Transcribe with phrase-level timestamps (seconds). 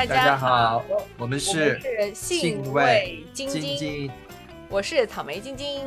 [0.00, 0.82] 大家好，
[1.18, 1.78] 我们是
[2.14, 4.10] 兴味晶晶，
[4.70, 5.86] 我是草莓晶晶，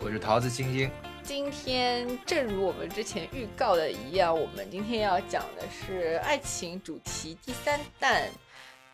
[0.00, 0.90] 我是桃子晶晶。
[1.22, 8.28] 今天正如我们之前预告的一样，我们今天要讲的是爱情主题第三弹。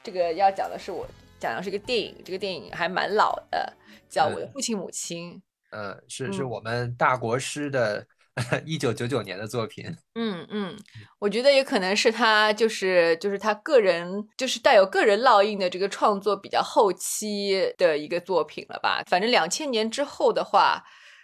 [0.04, 1.04] 这个要讲的是我
[1.40, 3.72] 讲的是一个电影，这个电影还蛮老的，
[4.08, 5.32] 叫《我的父亲母亲》。
[5.70, 8.06] 嗯，是是我们大国师的。
[8.64, 10.76] 一九九九年的作品， 嗯嗯，
[11.18, 19.02] 我觉得也可能是他就是就是他个人就是带有个人烙印的这个创作比较后期的一个作品了吧。
[19.06, 20.82] 反正两千年之后的话，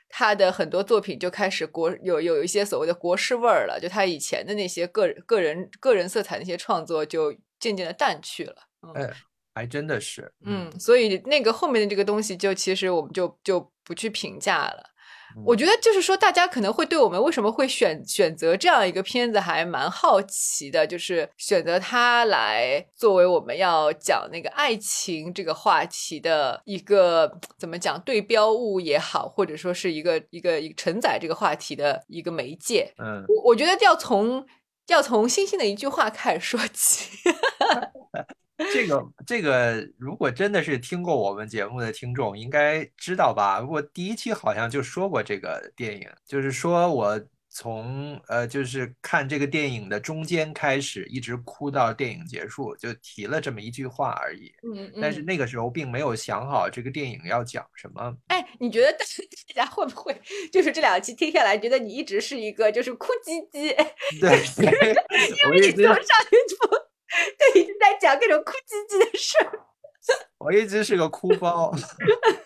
[0.08, 8.56] 他的很多作品就开始国有有一些所谓的国师味儿了，就他以前的那些个人个人个人色彩那些创作就渐渐的淡去了。
[8.94, 9.12] 哎，
[9.54, 14.90] 还真的是，嗯，所以那个后面的这个东西就其实我们就就不去评价了。
[15.44, 32.92] 我觉得就是说，大家可能会对我们为什么会选选择这样一个片子还蛮好奇的，就是选择它来作为我们要讲那个爱情这个话题的一个怎么讲对标物也好，或者说是一个一个一个承载这个话题的一个媒介。
[32.98, 34.46] 嗯，我我觉得要从
[34.88, 37.10] 要从星星的一句话开始说起。
[38.72, 43.60] 这个这个，如果真的是听过我们节目的听众，应该知道吧？
[43.60, 54.52] 我第一期好像就说过这个电影，就是说我从呃，就是看这个电影的中间开始，一直哭到电影结束，就提了这么一句话而已。
[54.62, 58.14] 嗯嗯但是那个时候并没有想好这个电影要讲什么。
[58.28, 59.04] 哎，你觉得大
[59.54, 60.18] 家会不会
[60.52, 63.74] 就是这两期听下来，觉得你一直是一个就是哭唧唧？
[64.20, 64.42] 对，
[65.44, 66.85] 因为你从上一部。
[67.38, 69.66] 对，一直在讲各种哭唧唧的事儿。
[70.38, 71.74] 我一直是个哭包，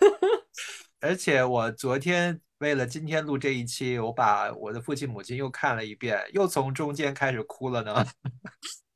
[1.01, 8.05] 而且我昨天为了今天录这一期，我把我的父亲母亲又看了一遍，又从中间开始哭了呢。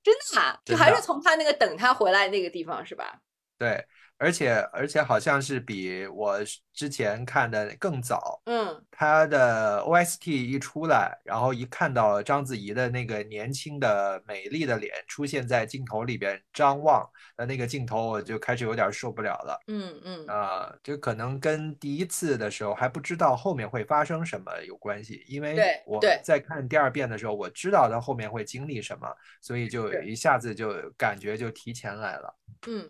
[0.04, 0.60] 真的啊？
[0.66, 3.20] 就还是从他那个等他回来那个地方是吧？
[3.58, 3.86] 对。
[4.18, 6.38] 而且而且好像是比我
[6.74, 17.06] 之前看的更早，嗯，他的 OST 一出来，然后一看到章子怡的那个年轻的美丽的脸出现在镜头里边张望
[17.36, 32.36] 的那个镜头，我就开始有点受不了了，嗯嗯，啊，就可能跟第一次的时候还不知道后面会发生什么有关系，因为我在看第二遍的时候，我知道他后面会经历什么，所以就一下子就感觉就提前来了，
[32.68, 32.90] 嗯。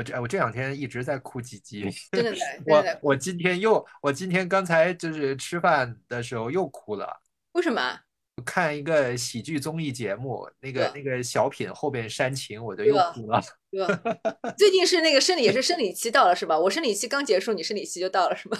[0.00, 2.34] 我这我这两天一直在哭唧唧， 真的
[2.64, 7.20] 我我今天又我今天刚才就是吃饭的时候又哭了。
[7.52, 8.00] 为什么？
[8.46, 13.42] 看一个喜剧综艺节目，那个那个小品后边煽情，我就又哭了。
[14.56, 16.58] 最近是那个生理也是生理期到了是吧？
[16.58, 18.56] 我生理期刚结束，你生理期就到了是吗？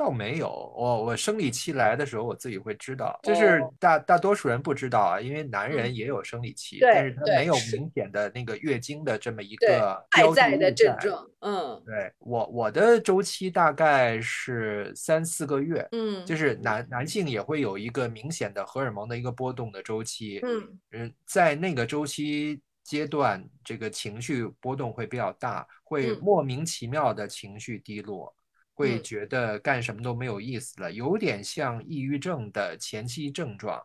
[0.00, 11.30] 倒没有，我我生理期来的时候，我自己会知道，就是大大多数人不知道啊，因为男人也有生理期，但是他没有明显的那个月经的这么一个外在的症状。
[11.40, 28.34] 嗯，对我我的周期大概是三四个月，嗯，就是男男性也会有一个明显的荷尔蒙的一个波动的周期，嗯嗯，在那个周期阶段，这个情绪波动会比较大，会莫名其妙的情绪低落。
[28.80, 33.80] 会觉得干什么都没有意思了，有点像抑郁症的前期症状，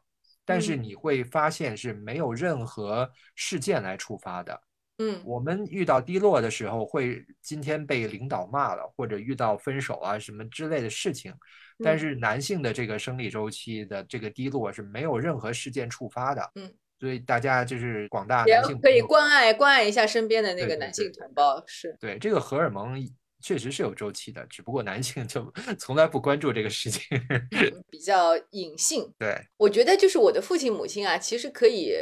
[0.45, 4.61] 但是你会发现是没有任何事件来触发的。
[4.99, 11.33] 嗯，我们遇到低落的时候，会今天被领导骂了，或者遇到分手啊什么之类的事情，
[11.83, 16.49] 但是男性的这个生理周期的这个低落是没有任何事件触发的。
[16.55, 23.05] 嗯，所以大家就是广大男性可以关爱关爱一下身边的那个男性同胞，是对这个荷尔蒙。
[23.45, 27.01] 确实是有周期的，只不过男性就 从来不关注这个事情，
[27.91, 29.13] 比较隐性。
[29.19, 31.93] 对，我觉得就是我的父亲母亲啊，其实可以。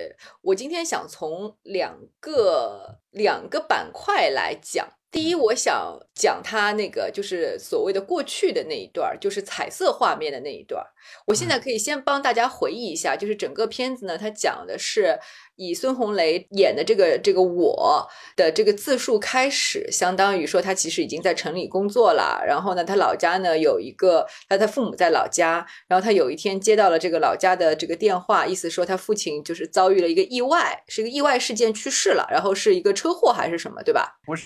[0.41, 4.87] 我今天想从两个两个板块来讲。
[5.11, 10.83] 第一，我想讲他那个就是所谓的过去的那一段，就是彩色画面的那一段。
[11.27, 15.19] 我现在可以先帮大家回忆一下，就是整个片子呢，它讲的是。
[15.55, 22.43] 以孙红雷演的这个这个我的这个自述开始，相当于说他其实已经在城里工作了。
[22.45, 25.65] 然后呢，他老家呢有一个，他他父母在老家。
[25.87, 34.15] 然后他有一天接到了这个老家的这个电话，意思说他父亲就是遭遇了一个意外，是一个意外事件去世了，然后是一个车祸还是什么，对吧？
[34.25, 34.45] 不是，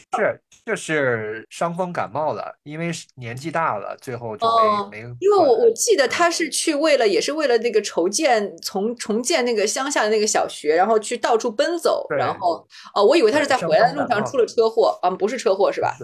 [0.65, 4.45] 就是伤风感冒了，因为年纪大了，最后就
[4.92, 5.07] 没没。
[5.19, 15.95] 因为我我记得他是去为了也是为了那个筹建重重建那个乡下的那个小学，然后去到处奔走，然后哦，我以为他是在回来的路上出了车祸，嗯，不是车祸是吧？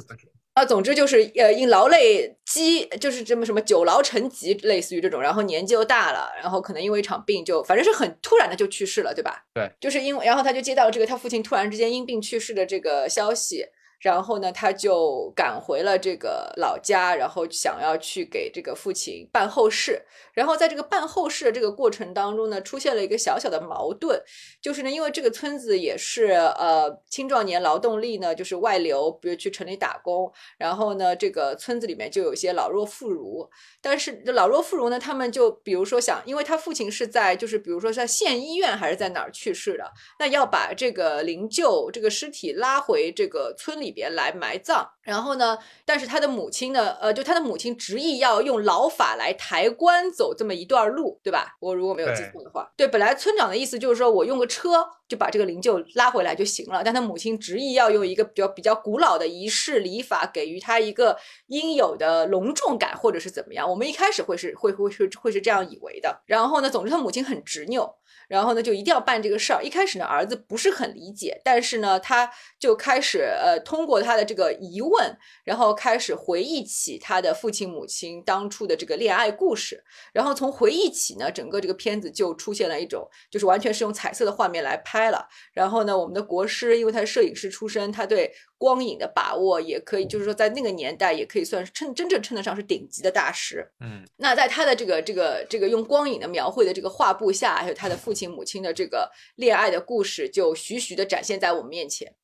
[0.54, 9.44] 啊，总之就是呃，因劳累积，就是这么什么久劳成疾，类似于这种，然后年纪又大了，然后可能因为一场病就反正是很突然的就去世了，对吧？
[9.54, 13.66] 对，就是因为然后他就接到了这个他父亲突然之间因病去世的这个消息。
[14.04, 20.06] 然后呢，他就赶回了这个老家，然后想要去给这个父亲办后事。
[20.34, 24.22] 然后在这个办后事的这个过程当中呢，出现了一个小小的矛盾，
[24.62, 30.30] 就是呢，因为这个村子也是呃青壮年劳动力呢，就是外流，比如去城里打工。
[30.58, 33.48] 然后呢，这个村子里面就有些老弱妇孺，
[33.80, 39.90] 但是老弱妇孺呢，他们就比如说想，因为他父亲是在就是比如说在县医院还是在哪儿去世的，
[40.20, 43.93] 那要把这个灵柩这个尸体拉回这个村里。
[43.94, 45.58] 边来埋葬，然后呢？
[45.86, 46.98] 但是他的母亲呢？
[47.00, 51.56] 呃，就他的母亲执意要用老法来抬棺走这么一段路，对吧？
[51.62, 61.18] 我如果没有记错的话，对，本来村长的意思就是说我用个车就把这个灵柩拉回来就行了，但他母亲执意要用一个比较比较古老的仪式礼法，给予他一个
[61.48, 63.70] 应有的隆重感，或者是怎么样？
[63.70, 66.22] 我们一开始会是会会是会是这样以为的。
[66.26, 67.96] 然后呢，总之他母亲很执拗。
[68.34, 69.64] 然后呢，就一定要办这个事儿。
[69.64, 72.28] 一开始呢，儿子不是很理解，但是呢，他
[72.60, 79.84] 就开始呃，通过他的这个疑问，然后开始回忆起他的父亲母亲当初的这个恋爱故事。
[80.12, 85.28] 然后从回忆起呢，整个这个片子就出现了一种，就是完全是用彩色的画面来拍了。
[85.54, 88.34] 然后呢，我们的国师，因为他是摄影师出身，他对。
[88.64, 93.70] 光影的把握也可以，就是说在那个年代也可以算是称真正称得上是顶级的大师。
[93.82, 102.16] 嗯，那在他的这个这个这个用光影的描绘的这个画布下，还有他的父亲母亲的这个恋爱的故事，就徐徐的展现在我们面前。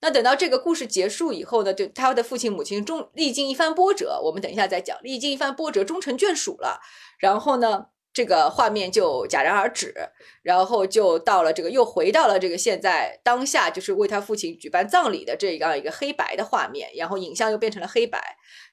[0.00, 6.80] 那等到这个故事结束以后呢，就他的父亲母亲终历经一番波折，我们等一下再讲，历经一番波折终成眷属了。
[7.20, 7.86] 然后呢？
[8.14, 9.92] 这个画面就戛然而止，
[10.42, 18.18] 然后就到了这个又回到了这个现在当下，就是为他父亲举办葬礼的这样一个黑白的画面，然后影像又变成了黑白，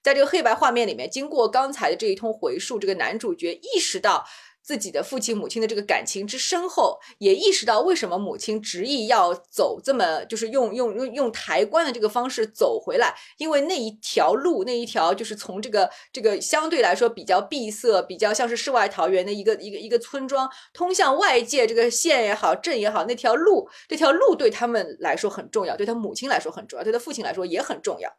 [0.02, 4.24] 在这个黑白画面里面，经过刚才的这一通回溯，这个男主角意识到。
[4.64, 28.10] 自己的父亲母亲的这个感情之深厚，也意识到为什么母亲执意要走这么，就是用用用用抬棺的这个方式走回来，因为那一条路，那一条就是从这个这个相对来说比较闭塞、比较像是世外桃源的一个一个一个村庄，通向外界这个县也好、镇也好，那条路，这条路对他们来说很重要，对他母亲来说很重要，对他父亲来说也很重要。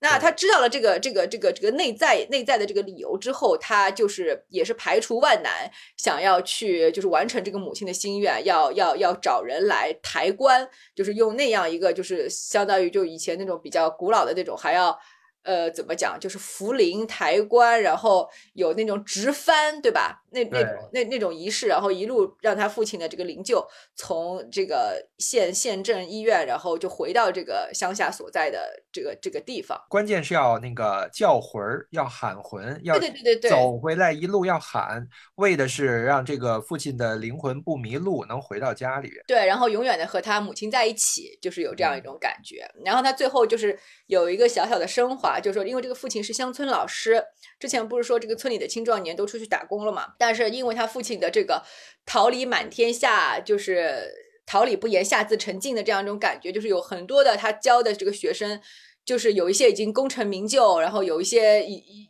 [0.00, 14.98] 那他知道了这个这个这个这个内在内在的这个理由之后，他就是也是排除万难，想要去就是完成这个母亲的心愿，要要要找人来抬棺，就是用那样一个就是相当于就以前那种比较古老的那种还要。
[15.42, 16.20] 呃，怎么讲？
[16.20, 20.19] 就是扶灵抬棺，然后有那种直幡，对吧？
[20.30, 23.66] 那那种那那种仪式，然后一路让他父亲的这个灵柩
[23.96, 29.80] 从这个县县镇医院，然后就回到这个乡下所在的这个这个地方。
[29.88, 35.04] 关键是要那个叫魂儿，要喊魂，要对对对对走回来一路要喊，
[35.36, 39.20] 为的是让这个父亲的灵魂不迷路，能回到家里边。
[39.26, 42.70] 对，然后永远的和他母亲在一起，就是有这样一种感觉。
[42.84, 45.40] 然后他最后就是有一个小小的升华。
[45.40, 47.24] 就是说，因为这个父亲是乡村老师，
[47.58, 50.08] 之前不是说这个村里的青壮年都出去打工了嘛？
[50.20, 51.62] 但是因为他父亲的这个
[52.04, 54.12] 桃李满天下，就是
[54.44, 58.60] 桃李不言，下自成胫的这样一种感觉，就是有很多的他教的这个学生，
[59.02, 61.66] 就是有一些已经功成名就，然后有一些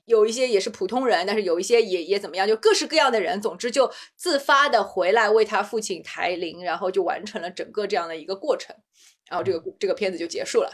[0.06, 8.74] 有一些也是普通人，但是有一些也也怎么样，就各式各样的人，总之就自发的回来为他父亲抬灵，然后就完成了整个这样的一个过程。
[9.30, 10.70] 然后这个这个片子就结束了。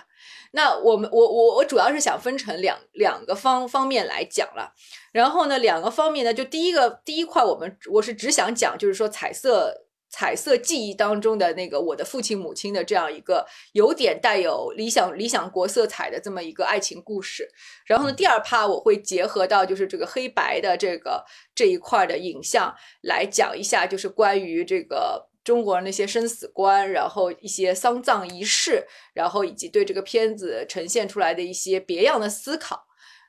[0.52, 4.72] 那我们我我我主要是想分成两两个方方面来讲了。
[5.12, 17.50] 然后呢，两个方面呢，就第一个第一块，我们我是只想讲，就是说彩色彩色记忆当中的那个我的父亲母亲的这样一个有点带有理想理想国色彩的这么一个爱情故事。
[17.84, 25.28] 然后呢，第二趴我会结合到就是这个黑白的这个这一块的影像来讲一下，就是关于这个。
[25.46, 28.84] 中国那些生死观，然后一些丧葬仪式，
[29.14, 32.86] 然后以及对这个片子呈现出来的一些别样的思考。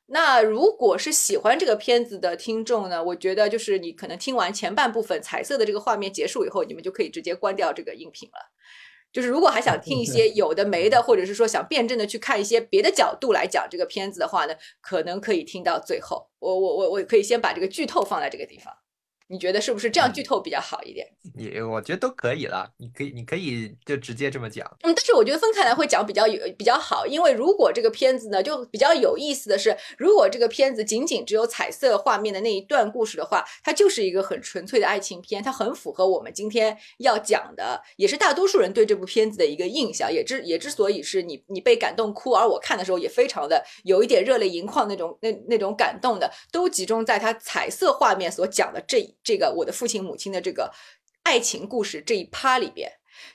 [0.07, 8.39] 那如果是喜欢这个片子的听众呢，我觉得就是你可能听完前半部分彩色的这个画面结束以后，你们就可以直接关掉这个音频了。
[9.13, 16.27] 就是如果还想 听一些有的没的，或者是说想辩证的去看一些别的角度来讲这个片子的话呢，可能可以听到最后。
[16.39, 18.73] 我我我我可以先把这个剧透放在这个地方。
[19.27, 21.05] 你觉得是不是这样剧透比较好一点？
[21.35, 24.65] 你我觉得都可以了，你可以你可以就直接这么讲。
[24.83, 40.11] 嗯，但是我觉得分开来会讲比较有比较好，因为如果这个片子呢，就比较有意思的是，如果这个片子仅仅只有彩色画面的那一段故事的话，它就是一个很纯粹的爱情片，它很符合我们今天要讲的，也是大多数人对这部片子的一个印象。
[40.11, 49.05] 也之也之所以是你你被感动哭，而我看的时候也非常的有一点热泪盈眶那种那那种感动的，都集中在它彩色画面所讲的这。
[49.27, 50.71] 这个我的父亲母亲的这个
[51.23, 52.89] 爱情故事这一趴里边，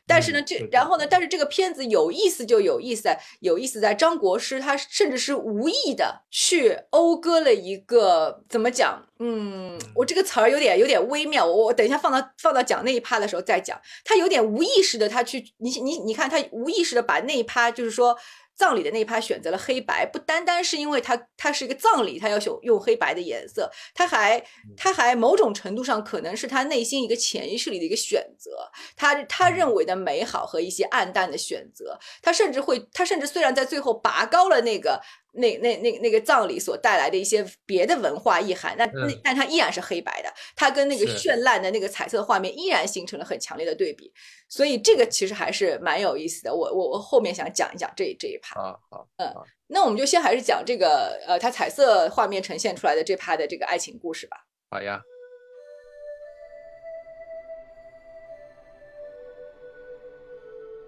[0.07, 9.07] 但是呢，这然后呢，但是这个片子有意思就有意思在，有意思在张国师他甚至是无意的去讴歌了一个怎么讲？
[9.19, 13.79] 嗯，我这个词儿有点有点微妙，我我等一下放到放到讲那一趴的时候再讲。
[14.03, 18.17] 他有点无意识的，他去你你你看他无意识的把那一趴就是说。
[18.55, 24.45] 葬礼的那一趴选择了黑白，不单单是因为它它是一个葬礼，他要用用黑白的颜色，他还
[24.77, 35.01] 他还某种程度上可能是他内心一个潜意识里的一个选择，他他认为的美好和一些暗淡的选择，他甚至会他甚至虽然在最后拔高了那个。
[35.33, 44.13] 那那那那个葬礼所带来的一些别的文化意涵，那那但它依然是黑白的，它跟那个绚烂的那个彩色画面依然形成了很强烈的对比，
[44.49, 46.55] 所以这个其实还是蛮有意思的。
[46.55, 48.61] 我我我后面想讲一讲这这一趴。
[48.61, 49.33] 啊好，嗯，
[49.69, 54.37] 那我们就先还是讲这个呃，它彩色画面呈现出来的这趴的这个爱情故事吧。
[54.71, 55.03] 好呀。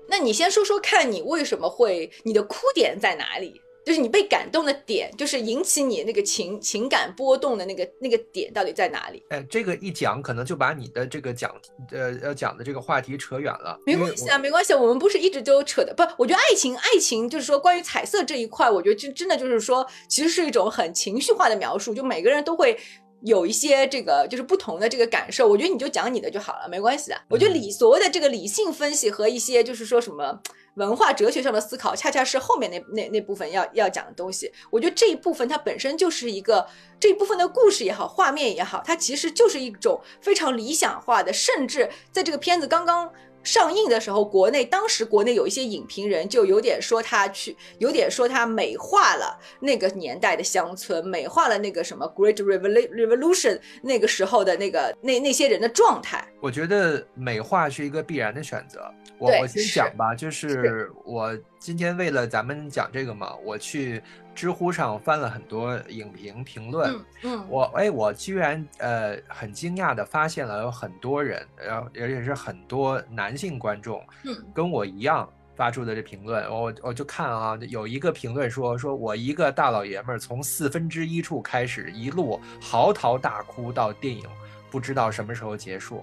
[0.07, 3.61] 那你先说说看你为什么会，你的哭点在哪里？
[3.85, 9.23] 就是你被感动的点，就是引起你那个情情感波动的那个那个点到底在哪里？
[9.29, 11.55] 哎，这个一讲可能就把你的这个讲
[11.91, 13.79] 呃要讲的这个话题扯远了。
[13.85, 16.03] 没关系啊，没关系，我们不是一直都扯的不？
[16.17, 22.79] 我觉得爱情爱情就是说关于彩色这一块，我觉得真真的就是说，其实是一种很情绪化的描述，就每个人都会
[23.23, 25.47] 有一些这个就是不同的这个感受。
[25.47, 27.17] 我觉得你就讲你的就好了，没关系的。
[27.29, 30.41] 我觉得理所谓的这个理性分析和一些就是说什么。
[30.75, 34.53] 文化哲学上的思考，恰恰是后面那那那部分要要讲的东西。
[34.71, 36.67] 我觉得这一部分它本身就是一个
[36.99, 43.13] 这一部分的故事也好，画面也好，它其实就是一种非常理想化的，甚至在这个片子刚刚。
[43.45, 56.27] 上映的时候，国内当时国内有一些影评人就有点说他去，有点说他美化了那个年代的乡村，美化了那个什么 Great Revolution 那个时候的那个那那些人的状态。
[56.41, 58.91] 我觉得美化是一个必然的选择。
[59.19, 64.03] 我我先讲吧，就是我今天为了咱们讲这个嘛，我去。
[64.35, 84.25] 知乎上翻了很多影评评论，嗯，我哎，我居然呃很惊讶的发现了有很多人，然后而且是很多男性观众，嗯，跟我一样发出的这评论，我我就看啊，有一个评论说，说我一个大老爷们儿从四分之一处开始一路嚎啕大哭到电影
[84.71, 86.03] 不知道什么时候结束。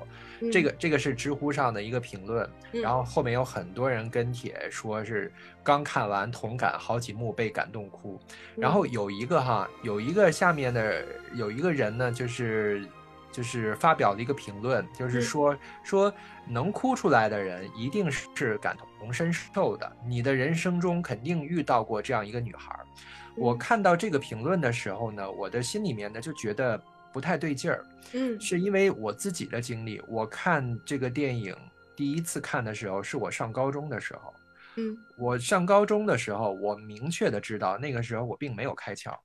[0.49, 5.31] 这个这个是知乎上的一个评论，然后后面有很多人跟帖说是
[5.61, 8.19] 刚看完同感好几幕被感动哭，
[8.55, 12.87] 然后有一个哈有一个下面的有一个人呢就是
[13.31, 16.13] 就是发表了一个评论，就是说说
[16.47, 22.79] 能哭出来的人一定是感同身受的，你的人生中肯定遇到过这样一个女孩。
[23.35, 26.81] 我看到这个评论的时候呢，我的心里面呢就觉得。
[27.11, 30.01] 不太对劲儿，嗯，是因为我自己的经历。
[30.07, 31.55] 我看这个电影
[31.95, 34.33] 第一次看的时候，是我上高中的时候，
[34.77, 39.15] 嗯，我上高中的时候，我明确的知道那个时候我并没有开窍，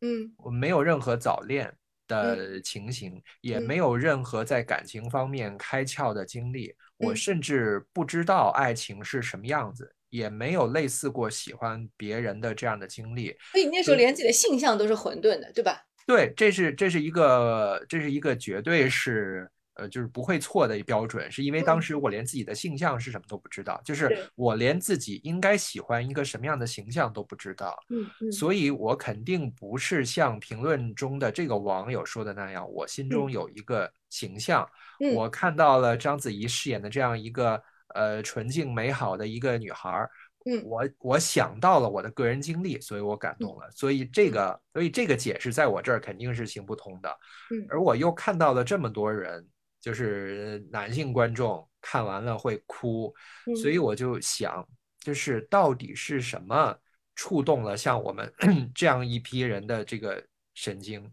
[0.00, 1.72] 嗯，我没有任何早恋
[2.06, 15.82] 的情形，也没有任何在感情方面开窍的经历，我甚至不知道爱情是什么样子，也没有类似过喜欢别人的这样的经历，所以那时候连自己的性向都是混沌的，对吧？
[16.06, 34.68] 对，这是这是一个这是一个绝对是呃就是不会错的标准，是因为当时我连自己的性向是什么都不知道，就是我连自己应该喜欢一个什么样的形象都不知道，嗯嗯，所以我肯定不是像评论中的这个网友说的那样，我心中有一个形象，
[35.14, 37.62] 我看到了章子怡饰演的这样一个
[37.94, 40.06] 呃纯净美好的一个女孩。
[40.44, 43.70] 嗯，我我想到了我的个人经历，所以我感动了。
[43.70, 47.18] 所以这个，所以这个解释在我这儿肯定是行不通的。
[47.50, 49.46] 嗯，而我又看到了这么多人，
[49.80, 53.14] 就是男性观众看完了会哭，
[53.60, 54.66] 所以我就想，
[54.98, 56.76] 就是到底是什么
[57.14, 58.32] 触动了像我们
[58.74, 61.08] 这样一批人的这个神经？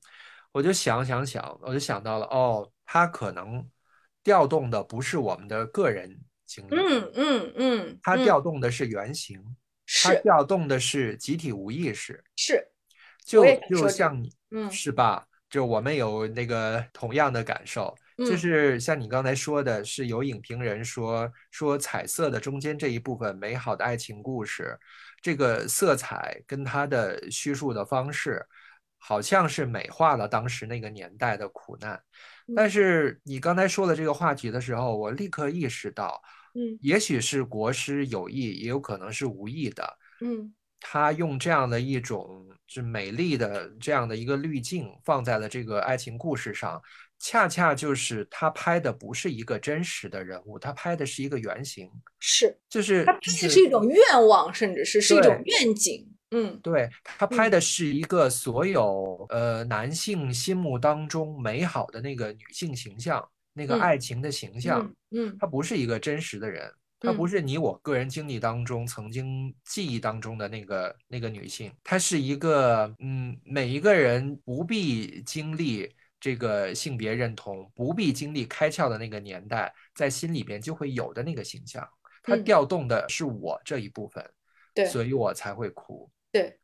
[0.52, 3.70] 我就想想想，我就想到了，哦，他可能
[4.24, 6.20] 调动的不是我们的个人。
[6.72, 9.42] 嗯嗯嗯，它调动的是原型，
[10.04, 12.68] 它调动的是集体无意识，是，
[13.26, 15.26] 就就像你，嗯，是吧？
[15.50, 24.78] 就我们有那个同样的感受，就是像你刚才说的，是有影评人说说彩色的中间这一部分美好的爱情故事，
[25.24, 28.46] 这个色彩跟它的叙述的方式，
[29.00, 32.00] 好像是美化了当时那个年代的苦难。
[32.56, 36.22] 但是你刚才说的这个话题的时候，我立刻意识到，
[36.56, 40.54] 嗯，也许是国师有意，也有可能是无意的，嗯。
[40.82, 46.82] 他用这样的一种是美丽的这样的一个滤镜放在了这个爱情故事上，
[47.20, 52.58] 恰恰就是他拍的不是一个真实的人物，他拍的是一个原型，是。
[52.70, 56.08] 就是他拍的是一种愿望，甚至是是一种愿景。
[56.32, 63.22] 嗯，对他拍的是一个所有呃男性心目当中美好的那个女性形象，
[63.60, 64.90] 那个爱情的形象。
[65.12, 66.72] 嗯，他不是一个真实的人。
[67.02, 75.90] 她不是你我个人经历当中曾经记忆当中的那个那个女性，她是一个嗯，每一个人不必经历
[76.20, 81.88] 这个性别认同，不必经历开窍的那个年代，在心里边就会有的那个形象。
[82.22, 84.22] 它调动的是我这一部分，
[84.74, 86.12] 对，所以我才会哭。
[86.34, 86.60] 对，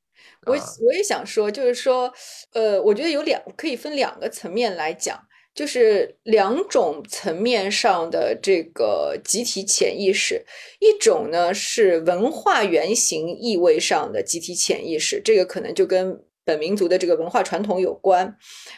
[0.46, 2.14] 我我也想说，就是说，
[2.52, 5.18] 呃，我觉得有两可以分两个层面来讲。
[5.56, 10.46] 就是两种层面上的这个集体潜意识，
[10.82, 18.36] 一种呢是文化原型意味上的集体潜意识，这个可能就跟本民族的这个文化传统有关。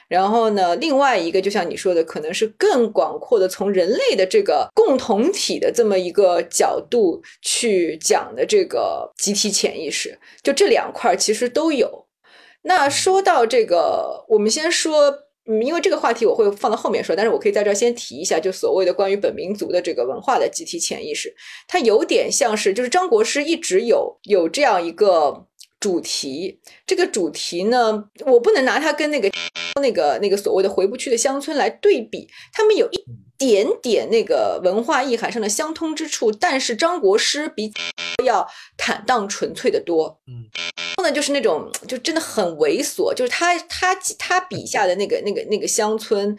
[0.08, 12.06] 然后呢，另外一个就像你说的，可能是更广阔的从人类的这个共同体的这么一个角度去讲的这个集体潜意识，就这两块其实都有。
[12.62, 15.24] 那说到这个，我们先说。
[15.48, 21.34] 嗯，因为这个话题我会放到后面说，但是我可以在这儿先提一下，就所谓的关于本民族的这个文化的集体潜意识，
[21.68, 25.47] 它有点像是，就是张国师一直有有这样一个
[25.80, 29.30] 主题，这个主题呢，我不能拿它跟那个
[29.82, 33.04] 那个那个所谓的回不去的乡村来对比，他们有一
[33.38, 37.72] 点点那个文化意涵上的相通之处，但是张国师比
[38.26, 40.50] 要坦荡纯粹的多，嗯。
[40.98, 46.36] 后呢，就是那种就真的很猥琐，就是他他他笔下的那个那个那个乡村，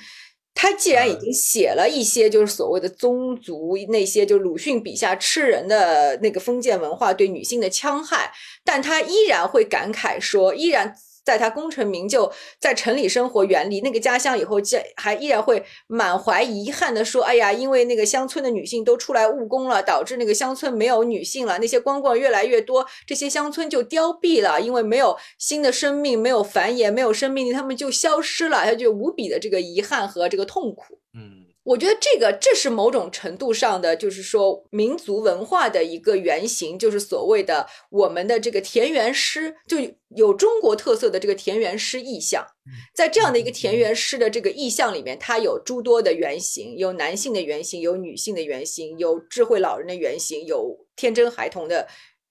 [0.61, 8.33] 他既然已经写了一些就是所谓的宗族那些就鲁迅笔下吃人的那个封建文化对女性的戕害，
[8.65, 10.93] 但他依然会感慨说，依然。
[11.29, 31.48] 在他功成名就，在城里生活远离那个家乡以后，这还依然会满怀遗憾的说：“哎呀，因为那个乡村的女性都出来务工了，导致那个乡村没有女性了，那些光棍越来越多，这些乡村就凋敝了，因为没有新的生命，没有繁衍，没有生命力，他们就消失了，他就无比的这个遗憾和这个痛苦。”嗯。
[31.69, 39.77] 我觉得这个这是某种程度上的，就是说民族文化的一个原型，就是所谓的我们的这个田园诗，就
[40.17, 42.47] 有中国特色的这个田园诗意象。
[42.95, 51.87] 在这样的一个田园诗的这个意象里面，它有诸多的原型，有男性的原型，有女性的原型，有智慧老人的原型，有天真孩童的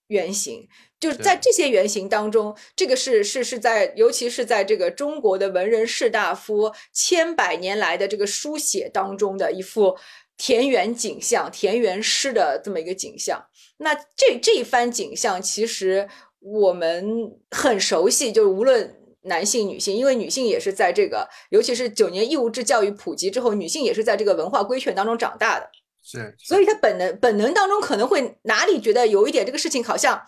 [0.07, 0.67] 原型。
[0.99, 9.95] 就是在这些原型当中，这个是是是在，尤其是在这个中国的文人士大夫千百年来的这个书写当中的一幅
[10.37, 13.45] 田园景象、田园诗的这么一个景象。
[13.77, 25.69] 那这这一番景象，其实我们很熟悉，就是无论男性、女性，因为女性也是在这个，尤其是九年义务制教育普及之后，女性也是在这个文化规劝当中长大的。
[26.09, 30.23] 是，所以他本能本能当中可能会哪里觉得有一点这个事情好像。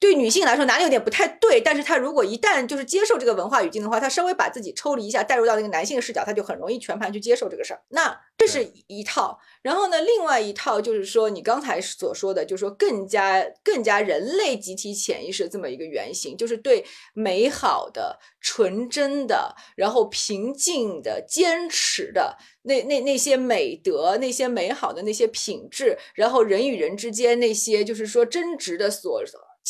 [0.00, 7.82] 对女性来说哪里有点不太对，但是他如果一旦就是接受这个文化语境的话，他稍微把自己抽离一下，带入到那个男性的视角，他就很容易全盘去接受这个事儿。
[7.88, 22.36] 那这是一套，然后呢，另外一套就是说你刚才所说的，就是说更加更加人类集体潜意识这么一个原型，就是对美好的、纯真的、然后平静的、坚持的
[22.68, 29.08] 那那那些美德、那些美好的那些品质，然后人与人之间那些就是说真挚的所。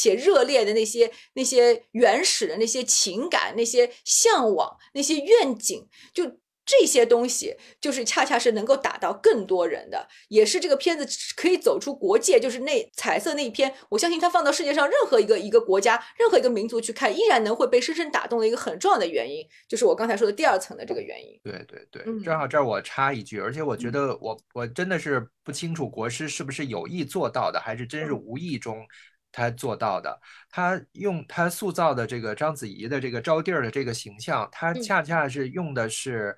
[0.01, 6.23] 且热烈的那些、那些原始的那些情感、那些向往、那些愿景，就
[6.69, 21.41] 这些东西，就是恰恰是能够打到更多人的，也是这个片子可以走出国界，就是那彩色那一篇，我相信它放到世界上任何一个一个国家、任何一个民族去看，依然能会被深深打动的一个很重要的原因，就是我刚才说的第二层的这个原因。
[21.43, 28.87] 对对对，正好这儿我插一句，而且我觉得我我真的是不清楚国师是不是有意做到的，还是真是无意中。
[29.31, 30.19] 他做到的，
[30.51, 36.35] 他用他塑造的这个章子怡的这个招娣儿的这个形象，他恰恰是用的是，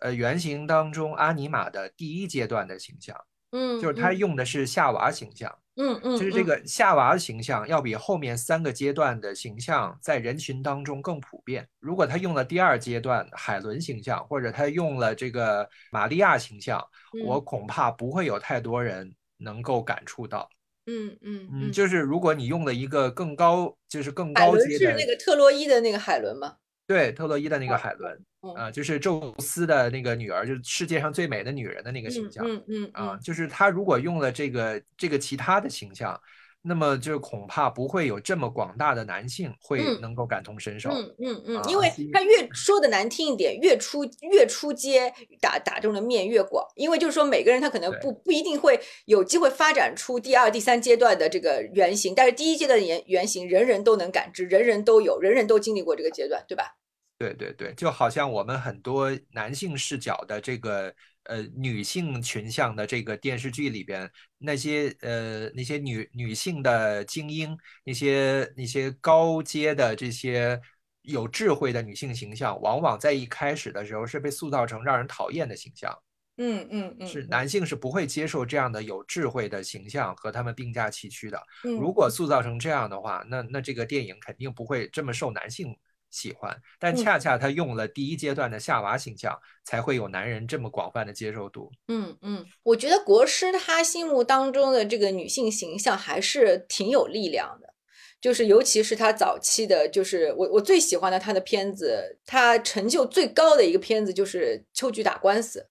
[0.00, 3.16] 呃，原型当中阿尼玛的第一阶段的形象，
[3.52, 11.68] 嗯，就是他用的是夏娃形象，嗯嗯，就是这个夏娃的形象要比后面三个阶段的形象在人群当中更普遍。
[11.78, 16.82] 如果他用了第二阶段海伦形象，或者他用了这个玛利亚形象，
[17.24, 20.48] 我恐怕不会有太多人能够感触到。
[20.86, 26.56] 嗯嗯嗯，就是如果你用了一个更高，就是更高阶的，是那个特洛伊的那个海伦吗？
[26.90, 28.20] 对，特洛伊的那个海伦，
[28.56, 36.20] 啊，就是宙斯的那个女儿，就是世界上最美的女人的那个形象，嗯嗯啊，就是他如果用了这个这个其他的形象，
[36.62, 56.74] 那么就恐怕不会有这么广大的男性会能够感同身受，嗯嗯嗯，因为他越说的难听一点，越出越出街，打打中的面越广，因为就是说每个人他可能不不一定会有机会发展出第二、第三阶段的这个原型，但是第一阶段的原原型人人都能感知，人人都有，人人都经历过这个阶段，对吧？
[57.20, 60.90] 对对对，就好像我们很多男性视角的这个
[61.24, 67.54] 呃女性群像的这个电视剧里边，那些呃那些女女性的精英，
[67.84, 70.58] 那些那些高阶的这些
[71.02, 75.94] 有智慧的女性形象，往往在一开始的时候是被塑造成让人讨厌的形象。
[76.38, 81.38] 嗯嗯嗯，是男性是不会接受这样的有智慧的形象和他们并驾齐驱的。
[81.64, 85.76] 嗯，如果塑造成这样的话，那那这个电影肯定不会这么受男性。
[86.10, 91.70] 喜欢，但恰恰他用了第一阶段的夏娃形象，才会有男人这么广泛的接受度。
[91.88, 97.72] 嗯嗯，我觉得国师他心目当中的这个女性形象还是挺有力量的，
[98.20, 105.64] 就是尤其是他早期的，就是我我最喜欢的他的片子，他成就最高的一个片子就是《秋菊打官司》。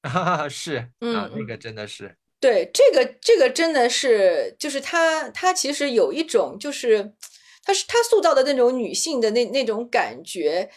[0.49, 7.13] 是啊，那个真的是对这个这个真的是就是他他其实有一种就是。
[7.69, 10.67] 他是他塑造的那种女性的那那种感觉。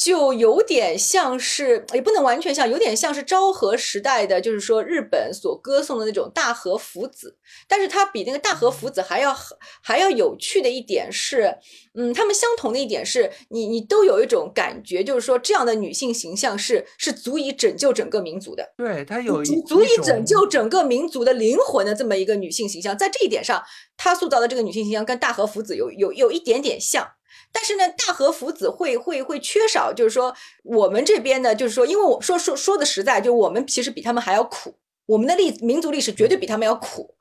[0.00, 7.36] 就有点像是，也不能完全像，有点像是昭和时代的，就是说日本所歌颂的那种大和福子。
[7.68, 9.36] 但是它比那个大和福子还要
[9.82, 11.54] 还要有趣的一点是，
[11.92, 18.72] 嗯，他们相同的一点是你你都有一种感觉，就是说这样的女性形象是是足以拯救整个民族的。
[18.78, 23.62] 对，她有足以拯救整个民族的灵魂的这么一个女性形象，在这一点上，
[23.98, 27.06] 她塑造的这个女性形象跟大和福子有有有一点点像。
[27.52, 34.74] 但是呢，大和福子会会会缺少，就是说我们这边呢，就是说，因为我说说说的实在，就我们其实比他们还要苦，
[35.06, 37.14] 我们的历民族历史绝对比他们要苦。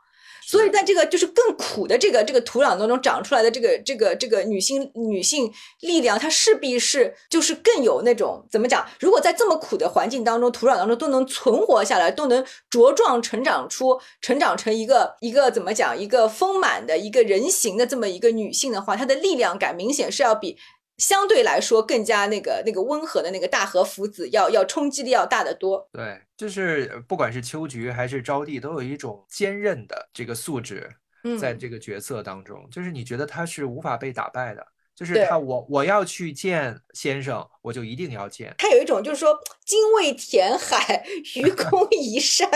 [0.49, 8.83] 所以在这个就是更苦的这个这个土壤当中长出来的这个这个这个女性女性力量，它势必是就是更有那种怎么讲？
[8.99, 15.95] 如果在这么苦的环境当中、土壤当中都能存活下来，都能茁壮成长出、成长成一个一个怎么讲？
[15.95, 20.57] 一个丰满的一个人形的这么一个女性的话，她的力量感明显是要比。
[20.99, 25.89] 相对来说，更加那个那个温和的那个大和福子要要冲击力要大得多。
[25.91, 30.87] 对，就是不管是秋菊还是招娣，都有一种坚韧的这个素质，
[31.39, 34.67] 在这个角色当中，就是你觉得他是无法被打败的。
[34.99, 38.53] 就是他，我我要去见先生，我就一定要见。
[38.57, 39.33] 他有一种就是说，
[39.65, 41.01] 精卫填海，
[41.35, 42.49] 愚 公移山，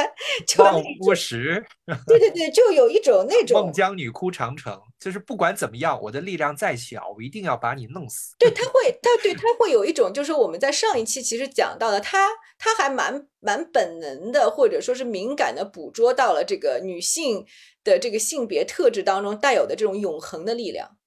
[0.58, 1.66] 望不食。
[2.06, 3.64] 对对对，就有一种那 种。
[3.64, 8.36] 孟姜女哭长城，就是不管怎么样，我的力量再小，我一定要把你弄死。
[8.38, 12.28] 对，他会，他对他会有一种，就是我们在上一期其实讲到的，他
[12.60, 17.46] 他还蛮蛮本能的，或者说是敏感的捕捉到了这个女性
[17.86, 20.98] 的这个性别特质当中带有的这种永恒的力量。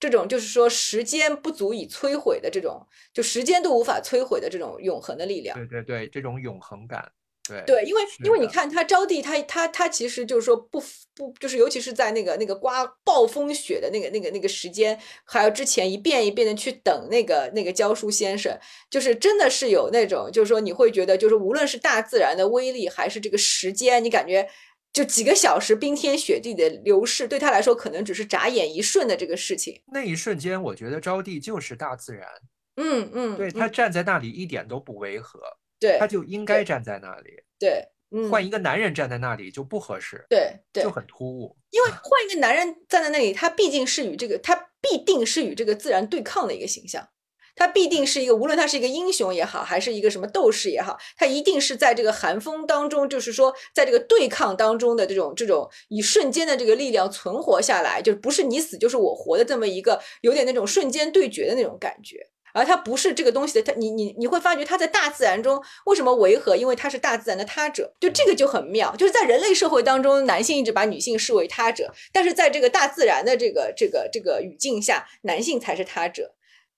[0.00, 5.56] 这种就是说，时间不足以摧毁的这种，就时间都无法摧毁的这种永恒的力量。
[5.56, 7.12] 对对对，这种永恒感。
[7.46, 10.82] 对对，因为因为你看他招娣，他他他其实就是说不
[11.14, 18.58] 不，就是尤其是在那个那个刮暴风雪的那个那个那个时间，还有之前一遍一遍的去等那个那个教书先生，
[18.90, 24.48] 就是真的是有那种，就是说你会觉得，就是无论是大自然的威力，还是这个时间，你感觉。
[24.94, 29.82] 就几个小时冰天雪地的流逝，对他来说可能只是眨眼一瞬的这个事情。
[29.92, 32.28] 那一瞬间，我觉得招娣就是大自然。
[32.76, 35.40] 嗯嗯，对他站在那里一点都不违和，
[35.80, 37.30] 对，他就应该站在那里。
[37.58, 40.24] 对，嗯换一个男人站在那里就不合适。
[40.30, 41.56] 对，就很突兀。
[41.70, 47.08] 因为 换一个男人站在那里，他毕竟是与这个，他必定是与这个自然对抗的一个形象。
[47.56, 62.28] 他必定是一个，无论他是一个英雄也好，还是一个什么斗士也好，他一定是在这个寒风当中，就是说，在这个对抗当中的这种这种以瞬间的这个力量存活下来，就不是你死就是我活的这么一个有点那种瞬间对决的那种感觉。
[62.56, 66.54] 而他不是这个东西的，他你你你会发觉他在大自然中为什么违和？
[66.54, 68.94] 因为他是大自然的他者，就这个就很妙。
[68.94, 76.32] 就是在人类社会当中，男性一直把女性视为他者，但是在这个大自然的这个这个这个语境下，男性才是他者。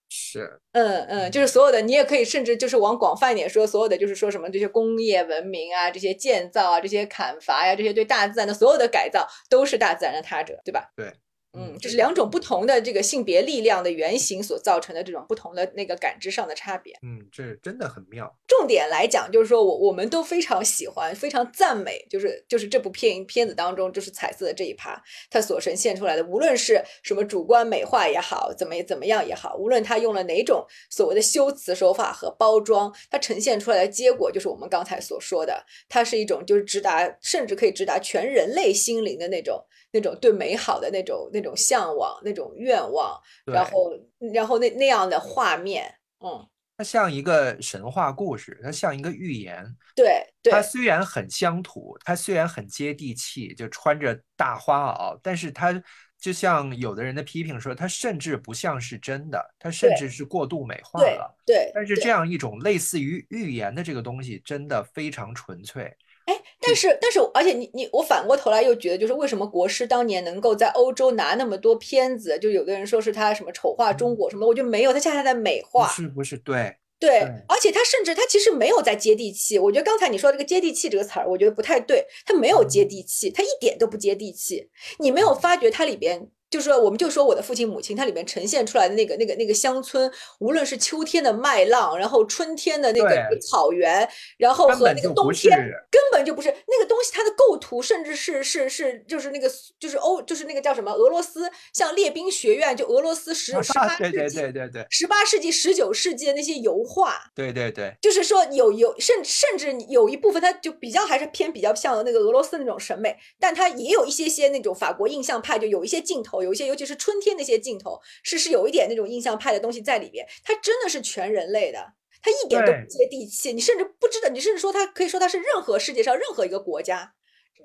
[0.09, 10.91] 是，嗯嗯，就是所有的，你也可以甚至就是往广泛一点说，所有的就是说什么这些工业文明啊，这些建造啊，这些砍伐呀，这些对大自然的所有的改造，都是大自然的他者，对吧？
[10.97, 11.13] 对。
[11.57, 16.95] 嗯，这是两种不同的这个性别力量的原型所造成的这种不同的那个感知上的差别。
[17.03, 18.31] 嗯，这真的很妙。
[18.47, 39.65] 重点来讲，就是说我我们都非常喜欢、非常赞美，就是就是这部片片子当中就是彩色的这一趴，它所呈现出来的，无论是什么主观美化也好，怎么怎么样也好，无论它用了哪种所谓的修辞手法和包装，它呈现出来的结果就是我们刚才所说的，它是一种就是直达，甚至可以直达全人类心灵的那种。
[39.97, 43.91] 那种对美好的那种那种向往，那种愿望，然后
[44.33, 49.65] 然后那那样的画面，嗯，它像一个神话故事，它像一个寓言。
[49.95, 55.83] 对，它虽然很乡土，它虽然很接地气，就穿着大花袄，但是它
[56.21, 61.35] 就像有的人的批评说，它甚至不像是真的，它甚至是过度美化了。
[61.47, 65.97] 对，但是这样一种类似于寓言的这个东西，真的非常纯粹。
[66.27, 72.39] 哎，但是但是，而且你你我反过头来又觉得，就是为什么国师当年能够在欧洲拿那么多片子？
[72.39, 75.89] 就有的人说是他什么丑化中国什么，我觉得没有，他恰恰在美化。
[75.89, 76.37] 是不是？
[76.39, 77.11] 对对，
[77.47, 79.59] 而且他甚至他其实没有在接地气。
[79.59, 84.69] 我觉得刚才你说这个接地气这个词儿，我觉得不太对，他没有接地气，他一点都不接地气。
[84.99, 86.29] 你没有发觉他里边？
[86.49, 95.59] 就是说，我们就说我的父亲母亲，它里面呈现出来的那个、那个、那个乡村，无论是秋天的麦浪，然后春天的那个草原，然后和那个冬天，
[95.91, 97.11] 根本就不是那个东西。
[97.13, 116.36] 它的构图，甚至是是是，就是那个就是欧，就是那个叫什么俄罗斯，像列兵学院，就俄罗斯十十八世纪，对对对对对，十八世纪、十九世纪的那些油画，对对对，就是说有有甚甚至有一部分，它就比较还是偏比较像那个俄罗斯那种审美，但它也有一些些那种法国印象派，就有一些镜头。
[116.43, 120.27] 有一些，尤其是春天那些镜头，是是有一点那种印象派的东西在里边。
[120.43, 123.53] 它真的是全人类的，它一点都不接地气。
[123.53, 127.13] 你甚至不知道，你甚至说它可以说它是任何世界上任何一个国家，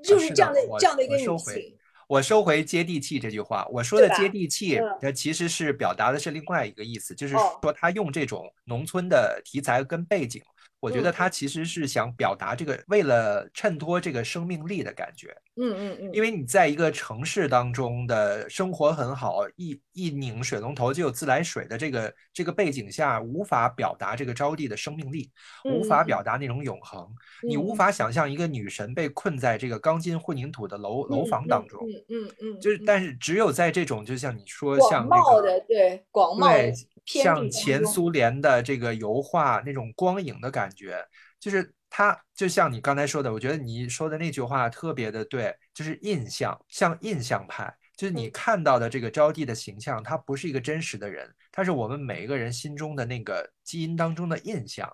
[0.03, 1.77] 就是这样的这样的一个女性。
[2.07, 10.41] 我收回接地气这句话，我说的接地气，它其实是表达的是另外一个意思，就是说他用这种农村的题材跟背景。
[10.81, 15.27] 我觉得他其实是想表达这个，为了衬托这个生命力的感觉。
[15.55, 16.09] 嗯嗯嗯。
[16.11, 25.29] 因为你在一个城市当中的生活很好，一一拧水龙头就有自来水的这个这个背景下，无法表达这个招娣的生命力，
[25.65, 27.07] 无法表达那种永恒。
[27.47, 31.79] 你无法想象一个女神被困在这个钢筋混凝土的楼楼房当中。
[31.87, 32.59] 嗯嗯嗯。
[32.59, 36.73] 就是，但是只有在这种，就像你说，像那个对广袤对。
[37.19, 41.05] 像前苏联的这个油画那种光影的感觉，
[41.39, 54.89] 就是它就像你刚才说的，我觉得你说的那句话特别的对，就是印象，像印象派，就是你看到的这个招娣的形象，它不是一个真实的人，它是我们每一个人心中的那个基因当中的印象，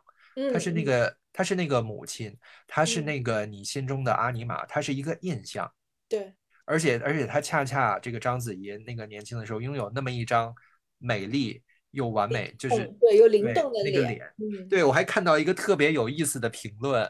[0.52, 5.72] 它是那个，它是那个母亲，它是那个你心中的阿尼玛，它是一个印象，
[6.10, 6.34] 对，
[6.66, 10.52] 而且而且他恰恰这个章子怡那个年轻的时候拥有那么一张
[10.98, 11.62] 美丽。
[11.92, 14.22] 又完美，就是对，有灵动的那个脸。
[14.70, 17.10] 对我还看到一个特别有意思的评论，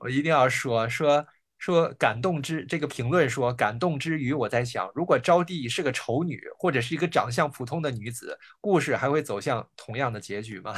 [0.00, 1.24] 我一定要说说
[1.58, 10.74] 说感动之这个评论说感动之余，我在想，如果招娣是个丑女，或者是一个长相普通的女子，故事还会走向同样的结局吗？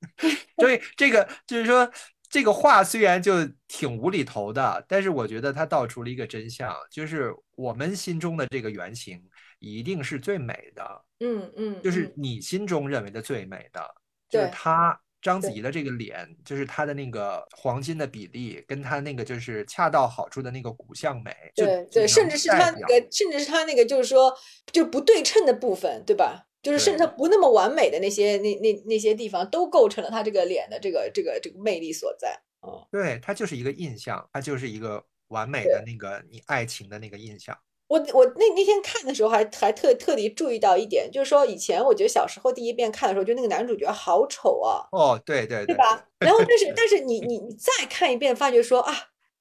[0.58, 1.90] 所以这个就是说，
[2.30, 9.22] 这个话虽然就挺无厘头的，但是我觉得它道出了一个真相，就是我们心中的这个原型。
[9.64, 13.94] 一定是最美的，嗯嗯，就是你心中认为的最美的，
[14.28, 24.36] 就是她章子怡的这个脸，就是她的那个黄金的比例，跟她那个就是恰到好处的那个骨相美，对对，甚至是她那个，甚至是她那个就是说
[24.70, 26.46] 就不对称的部分，对吧？
[26.62, 32.38] 就是甚至她不那么完美的那些那那那些地方，都构成了她这个脸的这个这个这个魅力所在。
[32.60, 37.58] 哦，对，它就是一个印象，它就是一个完美的那个你爱情的那个印象。
[37.94, 44.82] 我我那那天看的时候还还特特地注意到一点，就是说以前我觉得小时候第一遍看的时候，就那个男主角好丑啊。
[44.90, 46.04] 哦，对对对吧？
[46.18, 48.92] 然后但是但是你你你再看一遍，发觉说啊，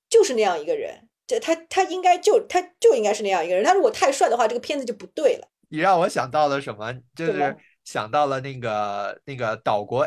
[0.08, 3.63] 就是那样一个人，这他他应该就他就应该是那样一个人。
[3.63, 5.48] 他如果太帅的话，这个片子就不对了。
[5.70, 6.94] 你让我想到了什么？
[7.16, 10.06] 就是想到了那个那个岛国。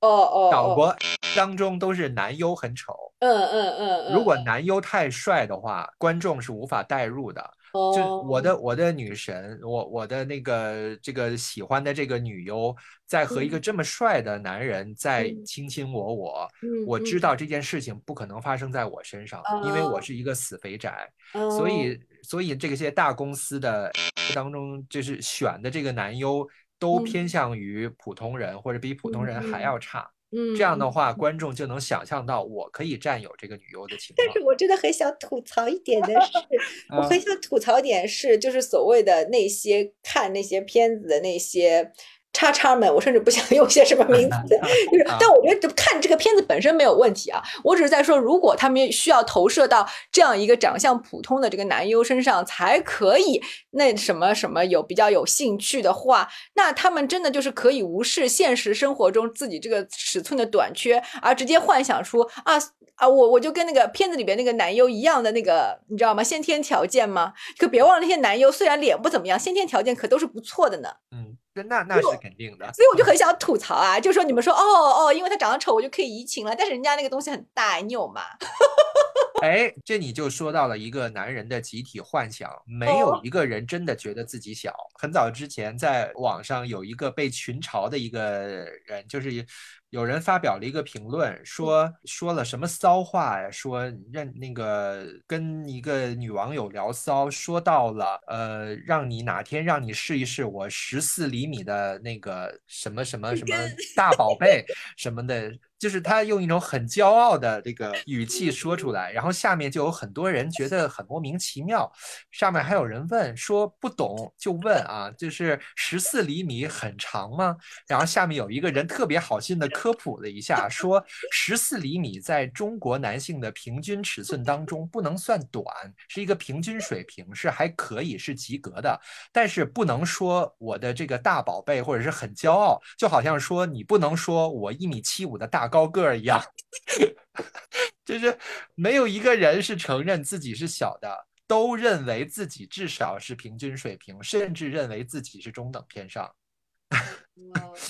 [0.00, 0.48] 哦哦。
[0.50, 0.96] 岛国
[1.36, 2.92] 当中都是男优很丑。
[3.20, 4.12] 嗯嗯嗯。
[4.12, 7.48] 如果男优太帅的话，观众是无法代入的。
[7.94, 16.48] 就我的我的女神，我我的那个这个喜欢的这个女优，在和一个这么帅的男人在卿卿我我，
[16.86, 17.20] 我知。
[17.20, 21.68] 道这件事情不可能发生在我身上，因为我是一个死肥宅，所。
[21.68, 23.90] 以所以这些大公司的
[24.34, 26.46] 当中就是选的这个男优，
[26.78, 30.08] 都偏向于普通人或者比普通人还要差。
[30.32, 34.26] 嗯，这样的话，观众就能想象到我可以占有这个女优的情况。
[34.26, 36.32] 但是我真的很想吐槽一点的是，
[36.96, 41.92] 我很想吐槽点是，就是所谓的那些看那些片子的那些。
[42.36, 44.36] 叉叉们，我甚至不想 用些什么名字，
[44.92, 47.42] 就是，但我觉得看这个片子本身没有问题啊。
[47.64, 62.56] 我只是在说，如果他们需要投射到这样一个长相普通的这个男优身上才可以，那什么什么有比较有兴趣的话，那他们真的就是可以无视现实生活中自己这个尺寸的短缺，而直接幻想出啊
[62.96, 66.22] 啊，我我就跟那个片子里边那个男优一样的那个，你知道吗？
[66.22, 67.32] 先天条件吗？
[67.56, 70.90] 可别忘了那些男优虽然脸不怎么样，先天条件可都是不错的呢。
[71.12, 71.25] 嗯。
[71.64, 78.22] 那那是肯定的，所以我就很想吐槽啊，就说你们说哦哦，因为他长得丑，我就可以移情了，但是人家那个东西很大，你有吗？
[79.42, 84.74] 哎，这你就说到了一个男人的集体幻想，没有一个人真的觉得自己小。
[84.98, 89.46] 很早之前，在网上有一个被群嘲的一个人，就是。
[89.96, 93.50] 有人发表了一个评论，说说了什么骚话呀？
[93.50, 103.56] 说让那个跟一个女网友聊骚，说到了呃，让你哪天让你试一试我十四厘米的那个什么什么什么
[103.96, 104.62] 大宝贝
[104.98, 105.50] 什么的。
[105.78, 111.92] 就是他用一种很骄傲的这个语气说出来，然后下面就有很多人觉得很莫名其妙。
[112.30, 117.54] 上面还有人问说不懂就问啊，就是十四厘米很长吗？
[117.86, 125.62] 然后下面有一个人特别好心的科普了一下，说十四厘米在中国男性的平均尺寸当中不能算短，
[126.08, 128.98] 是一个平均水平，是还可以是及格的。
[129.30, 135.65] 但是不能说我的这个大宝贝或者是很骄傲，就好像说你不能说我一米七五的大。
[135.68, 136.42] 高个儿一样，
[138.04, 138.36] 就是
[138.74, 146.34] 没有一个人是承认自己是小的，都认为自己至少是平均水平，甚至认为自己是中等偏上。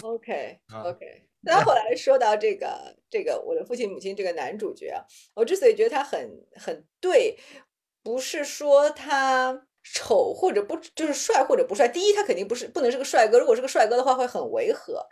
[0.02, 4.92] OK OK，那后来说到这个这个我的父亲母亲这个男主角，
[5.34, 7.38] 我之所以觉得他很很对，
[8.02, 15.06] 不是说他丑或者不就是帅或者不帅，第一他肯定不是不能是个帅哥，如果是个帅哥的话会很违和。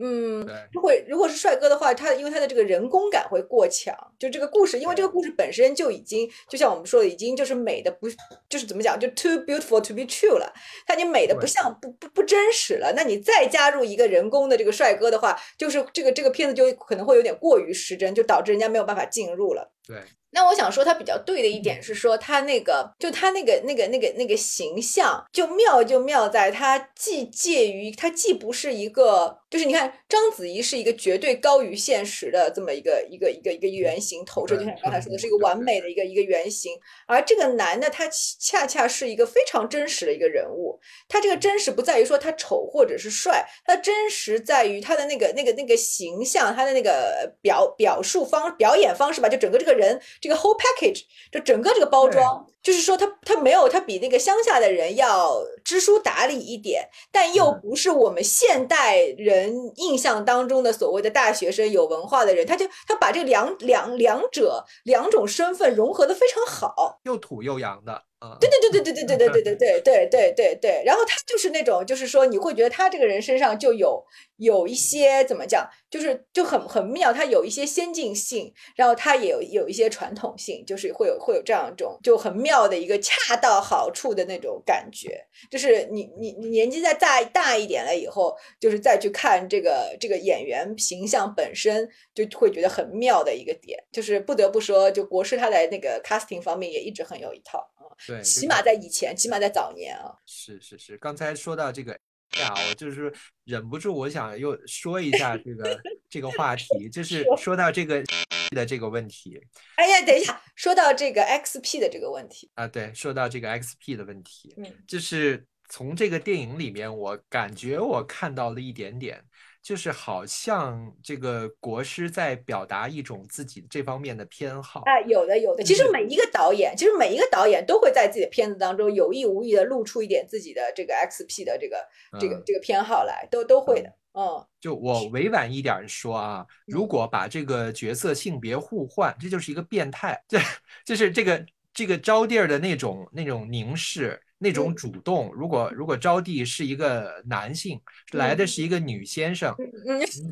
[0.00, 8.08] 嗯，如果，如果是帅哥的话，他因为他的这个人工感会过强，就这个故事，因为这个故事本身就已经，就像我们说的，已经就是美的不，
[8.48, 10.52] 就是怎么讲，就 too beautiful to be true 了，
[10.86, 12.92] 它已经美的不像不不不真实了。
[12.94, 19.72] 那你再加入一个人工的这个帅哥的话，就是这个这个片子就可能会有点过于失真，就导致人家没有办法进入了。
[19.86, 19.96] 对。
[20.30, 36.72] 那我想说，他比较对的一点是说，他那个就他那个那个那个那个形象就妙就妙在，他既介于他既不是一个，就是你看章子怡是一个绝对高于现实的这么一个一个一个一个原型投射，就像刚才说的是一个完美的一个一个原型，
[37.06, 38.08] 而这个男的他
[38.40, 50.00] 恰恰是一个非常真实的一个人物，他这个真实不在于说他丑或者是帅，他真实在于他的那个那个那个形象，他的那个表表述方表演方式吧，就整个这个人。
[50.20, 68.04] 这个 whole package，就整个这个包装，就是说他他没有他比那个乡下的人要知书达理一点，但又不是我们现代人印象当中的所谓的大学生有文化的人，他就他把这两两两者两种身份融合的非常好，又土又洋的。
[68.40, 74.04] 对对对对对对对对对 对对对对对对，然后他就是那种，就是说你会觉得他这个人身上就有
[74.38, 97.58] 有一些怎么讲，就是就很很妙，他有一些先进性，然后他也有有一些传统性，就是会有会有这样一种就很妙的一个恰到好处的那种感觉，就是你你你年纪再大大一点了以后，就是再去看这个这个演员形象本身，就会觉得很妙的一个点，就是不得不说，就国师他在那个 casting 方面也一直很有一套。
[97.76, 97.77] 啊。
[98.06, 100.14] 对，起码在以前，起码在早年啊。
[100.26, 101.92] 是是是，刚才说到这个
[102.38, 103.12] 呀，我就是
[103.44, 108.02] 忍不住，我想又说一下这个这个话题，就是说到这个
[108.50, 109.40] 的这个问题。
[109.76, 119.24] 哎呀，等一下，说到这个 XP 的这个问题啊，对，说到这个 XP 的问题，嗯，就是从这个电影里面，我感觉我看到了一点点。
[119.68, 125.62] 就是好像这个国师在表达一种自己这方面的偏好啊，有的有的。
[125.62, 131.86] 其实每一个导演，其实每一个导演都会在自己的片子当中有意无意的露出一点自己的这个 XP 的这个
[132.18, 133.92] 这个这个偏好来，都都会的。
[134.14, 140.18] 嗯，就我委婉一点说啊，如果把这个角色性别互换，这就是一个变态。
[140.26, 140.38] 这
[140.86, 144.18] 就是这个这个招娣的那种那种凝视。
[144.38, 147.80] 那种主动，如果如果招娣是一个男性，
[148.12, 149.54] 来的是一个女先生，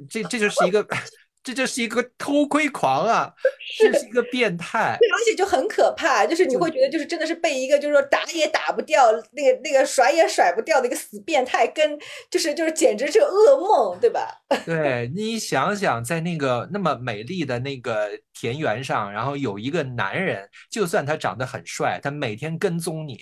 [0.08, 0.86] 这这就是一个
[1.42, 3.32] 这就是一个偷窥狂啊，
[3.78, 11.96] 这是一个变态，而且就很可怕，就是你会觉得就是真的是被一个就是说打也打不掉，那个那个甩也甩不掉的一个死变态，跟
[12.30, 14.28] 就是就是简直是噩梦，对吧？
[14.66, 23.18] 对你想想，在那个那么美丽的那个田园上，然后有一个男人，就算他长得很帅，他每天跟踪你。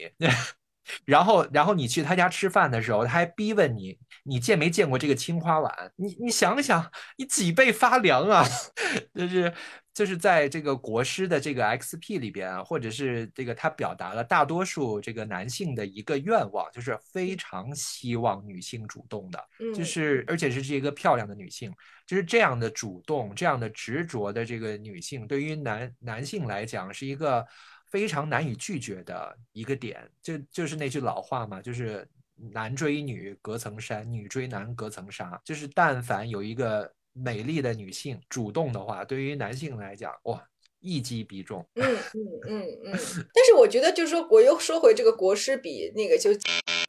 [1.04, 5.72] 然后，然后你去他家吃饭的时候，他还逼问你，你见没见过这个青花碗？
[5.96, 8.44] 你你想想，你脊背发凉啊！
[9.14, 9.52] 就是
[9.92, 19.42] 就是在这个国师的这个 XP 里边，或者是这个他表达了大多数这个男性的一个愿望，就是非常希望女性主动的，
[19.74, 21.72] 就是而且是这个漂亮的女性，
[22.06, 27.44] 就是这样的主动、这样的执着的这个女性，对于男男性来讲是一个。
[27.94, 32.04] 非常难以拒绝的一个点，就就是那句老话嘛，就是
[32.52, 35.40] 男追女隔层山，女追男隔层纱。
[35.44, 40.42] 就是但凡有一个美丽的女性主动的话，对于男性来讲，哇，
[40.80, 41.64] 一击必中。
[41.74, 42.92] 嗯嗯嗯嗯。
[43.32, 46.30] 但是我觉得，就是说，我又说回这个国师比那个就。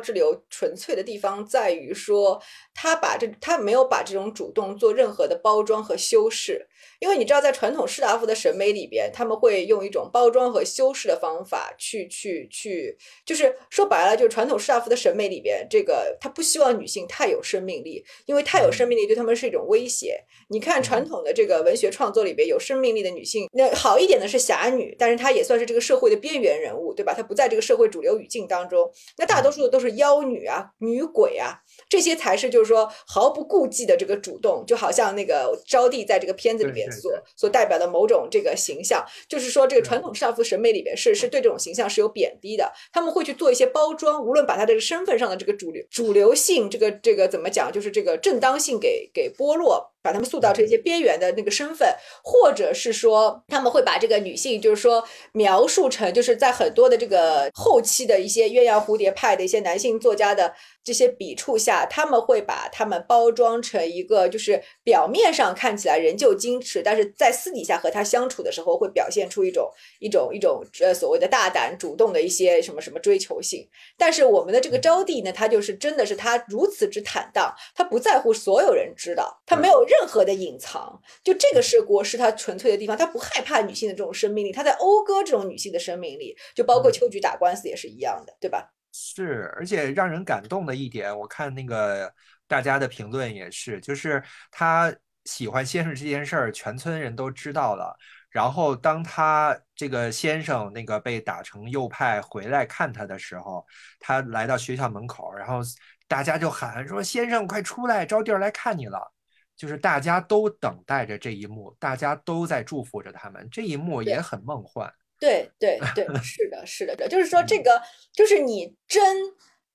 [0.03, 2.39] 之流纯粹的地方在于说，
[2.73, 6.67] 他把这他没有把这种主动做任何的包装和修饰，
[6.99, 20.23] 因为你知道，在传统士大夫的审美里边，他们会用一种包装和修饰的方法去去去，就是说白了，就是传统士大夫的审美里边，这个他不希望女性太有生命力，因为太有生命力对他们是一种威胁。
[20.49, 27.13] 你看传统的这个文学创作里边，有生命力的女性，那好一点的是侠女，但是她也算是这个社会的边缘人物，对吧？
[27.13, 29.95] 她不在这个社会主流语境当中，那大多数的都是。
[29.95, 31.55] 妖女啊，女鬼啊，
[31.87, 49.94] 这些才是就是说毫不顾忌的这个主动，就好像那个招娣在这个片子里面所所代表的某种这个形象，就是说这个传统少妇审美里边是是对这种形象是有贬低的，他们会去做一些包装，无论把他这个身份上的这个主流主流性，这个这个怎么讲，就是这个正当性给给剥落。
[50.05, 51.93] 把他们塑造成一些边缘的那个身份，
[52.23, 55.03] 或者是说他们会把这个女性，就是说
[55.33, 60.53] 描述成就是在很多的这个后期的一些鸳鸯蝴蝶派的一些男性作家的。
[60.85, 69.67] 这些笔触下，他们会把他们包装成一个，就是表面上看起来仍旧矜持，但是在私底下和他相处的时候，会表现出一种
[69.99, 73.67] 一种一种呃所谓的大胆主动的一些什么什么追求性。
[73.97, 81.01] 但是我们的这个招娣呢，她就是真的是她如此之坦荡，她不在乎所有人知道，她没有任何的隐藏。
[81.23, 88.71] 就这个是国师他纯粹的地方，他不害怕女性的这种生命力，他在讴歌这种女性的生命力，就包括秋菊打官司也是一样的，对吧？
[88.91, 92.13] 是，而且让人感动的一点，我看那个
[92.47, 97.95] 大家的评论也是，就是他喜欢先生这件事儿，全村人都知道了。
[98.29, 103.65] 然后当他这个先生那个被打成右派回来看他的时候，
[103.99, 105.59] 他来到学校门口，然后
[106.07, 109.11] 大家就喊说：“先生，快出来，招弟儿来看你了。”
[109.57, 114.91] 就是大家都等待着这一幕，大家都在祝福着他们，这一幕也很梦幻。
[115.19, 117.81] 对对对， 是的，是的，就是说这个，
[118.13, 119.17] 就是你真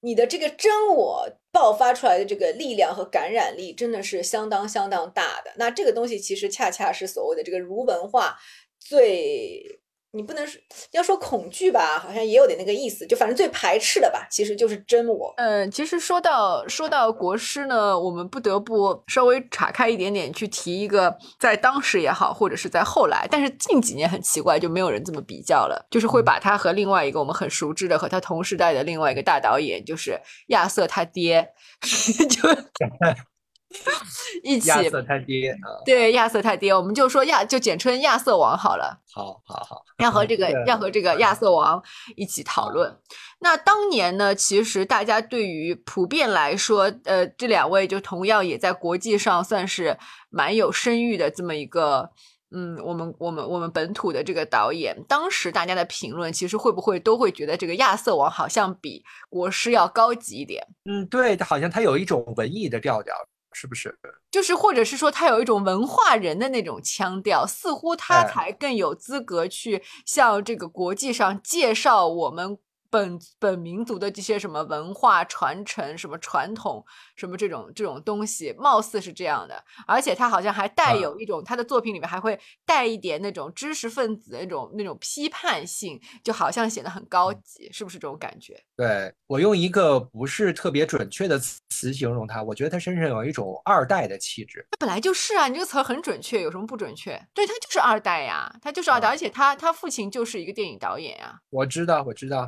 [0.01, 5.53] 你的这个真我爆发出来的这个力量和感染力，真的是相当相当大的。
[5.57, 8.37] 那这个东西其实恰恰是所谓的这个儒文化
[8.79, 9.80] 最。
[10.13, 15.33] 你不能说要说恐惧吧，好像也有点那个意思，就反正最排斥的吧，其实就是真我。
[15.37, 31.49] 嗯，其实说到说到国师呢，我们不得不稍微岔开一点点去提一个，在当时也好，或者是在后来，但是近几年很奇怪，就没有人这么比较了，就是会把他和另外一个我们很熟知的和他同时代的另外一个大导演，就是亚瑟他爹，
[32.29, 32.49] 就。
[34.43, 39.01] 一起亚瑟他爹对亚瑟他爹，我们就说亚就简称亚瑟王好了。
[39.13, 41.83] 好，好，好，要和这个 要和这个亚瑟王
[42.17, 42.97] 一起讨论。
[43.39, 49.97] 那当年呢，其实大家对于普遍来说，呃，这两位就同样也在国际上算是
[50.31, 52.11] 蛮有声誉的这么一个，
[52.51, 60.67] 嗯，我们我们我们本土的这个导演，当时大家的评论其实会不会都会觉得这个亚瑟王好像比国师要高级一点？
[60.85, 63.15] 嗯，对，好像他有一种文艺的调调。
[63.53, 63.99] 是不是？
[64.31, 72.59] 就是，或者是说，他有一种文化人的那种腔调，似乎他才更有资格去向这个国际上介绍我们。
[72.91, 76.85] 本本民族的这些什么文化传承、什么传统、
[77.17, 88.61] 什么这种这种东西，貌似是这样的，而且他好像还带有一种他的作品里面还会带一点那种知识分子那种那种批判性，就好像显得很高级，是不是这种感觉？
[88.77, 94.67] 对我用一个不是特别准确的词形容他，我觉得他身上有一种二代的气质。
[94.71, 97.11] 他本来就是啊，你这个词很准确，有什么不准确？
[97.33, 101.39] 对他就是二代呀，他就是二代，而且他他父亲就是一个电影导演呀。
[101.51, 102.41] 我知道，我知道。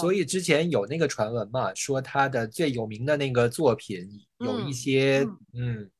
[0.00, 4.06] 所以之前有那个传闻嘛，说他的最有名的那个作品
[4.38, 5.90] 有一些，嗯，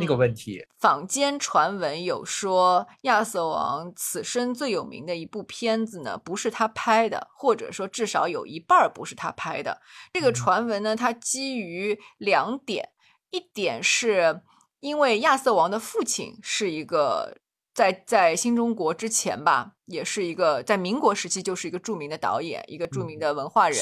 [0.00, 0.64] 那个问题。
[0.78, 9.80] 坊间传闻有说，亚瑟王此生最有名的一部片子呢，不是他拍的，或者说至少有一半不是他拍的。
[10.12, 12.90] 这个传闻呢，它基于两点，
[13.30, 14.42] 一点是
[14.80, 17.38] 因为亚瑟王的父亲是一个。
[17.76, 23.78] 在在新中国之前吧，也是一个在民国时期就是一个著名的导演，一个著名的文化人。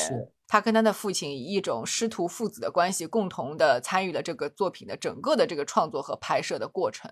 [0.48, 7.08] 他跟他的父亲以一种师徒父子的关系，共同的参与了这个作品的整个的这个创作和拍摄的过程。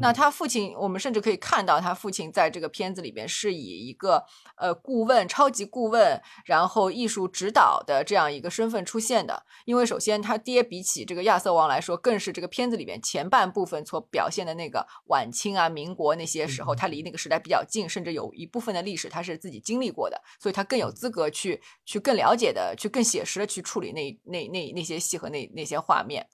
[0.00, 4.24] 那他父亲，我们甚至可以看到他父亲在这个片子里边是以一个
[4.56, 9.44] 呃顾问、超级顾问，然后艺术指导的这样一个身份出现的。
[9.64, 26.26] 因为首先他爹比起这个亚瑟王来说，更是这个片子里边前半部分所表现的那个晚清啊、民国那些时候，他离那个时代比较近，甚至有一部分的历史他是自己经历过的，所以他更有资格去去更了解的、去更写实的去处理那那那那些戏和那那些画面。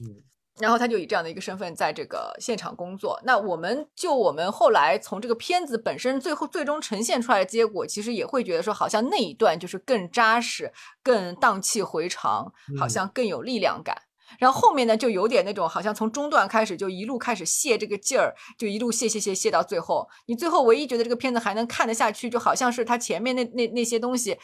[0.00, 0.22] 嗯。
[0.58, 3.20] 然后他就以这样的一个身份在这个现场工作。
[3.24, 10.72] 那我们就我们后来从这个片子本身最后最终呈现出来的结果，其实也会觉得说，好像那一段就是更扎实、
[11.02, 13.96] 更荡气回肠，好像更有力量感。
[14.38, 20.08] 然后后面呢，就有点那种好像从中段开始就一路开始泄这个劲儿，就一路泄泄泄泄到最后。
[20.26, 24.38] 你最后唯一觉得这个片子还能看得下去，就好像是他前面那那那些东西。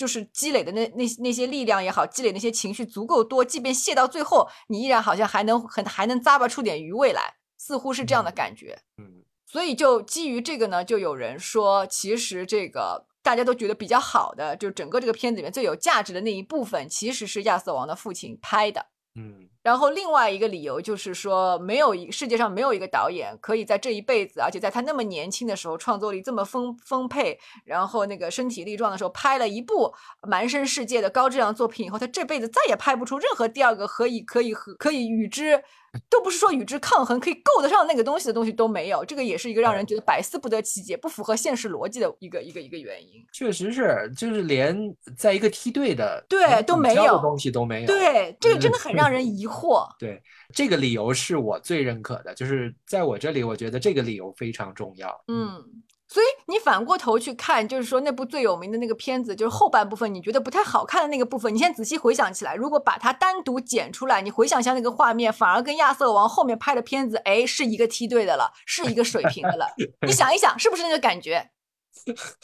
[0.00, 8.78] 就是积累的那那那些力量也好，积累那些情绪足够多，即便泄到最后，你依然好像还能很还能咂巴出点余味来，似乎是这样的感觉。
[8.96, 18.86] 嗯，所以就基于这个呢，就有人说，其实这个大家都觉得比较好的，就整个这个片子里面最有价值的那一部分，其实是亚瑟王的父亲拍的。
[19.14, 19.50] 嗯。
[19.62, 29.92] 然后另外一个理由就是说，没有一世界上没有一个导演可以在这一辈子，而且在他那么年轻的时候，创作力这么丰丰沛，然后那个身体力壮的时候，拍了一部
[30.22, 35.62] 满身世界的高质量作品以后，他这辈子再也拍不出任何第二个可以可以和可以与之。
[36.08, 43.20] 都不是说与之抗衡，可以够得上那个东西的东西都没有，这个也是一个让人觉得百思不得其解、不符合现实逻辑的一个一个一个原因。
[43.32, 47.88] 确实是，就是连在一个梯队的对都没有东西都没有。
[47.88, 49.49] 对，这个真的很让人 疑惑。
[49.98, 50.22] 对，
[50.54, 55.24] 这个理由是我最认可的，就是在我这里，我觉得这个理由非常重要。
[55.28, 55.64] 嗯。
[56.12, 69.68] 所以你反过头去看，就是说那部最有名的那个片子，就是后半部分你觉得不太好看的那个部分，你现在仔细回想起来，如果把它单独剪出来，你回想一下那个画面，反而跟亚瑟王后面拍的片子，哎，是一个梯队的了，是一个水平的了。
[70.04, 71.48] 你想一想，是不是那个感觉？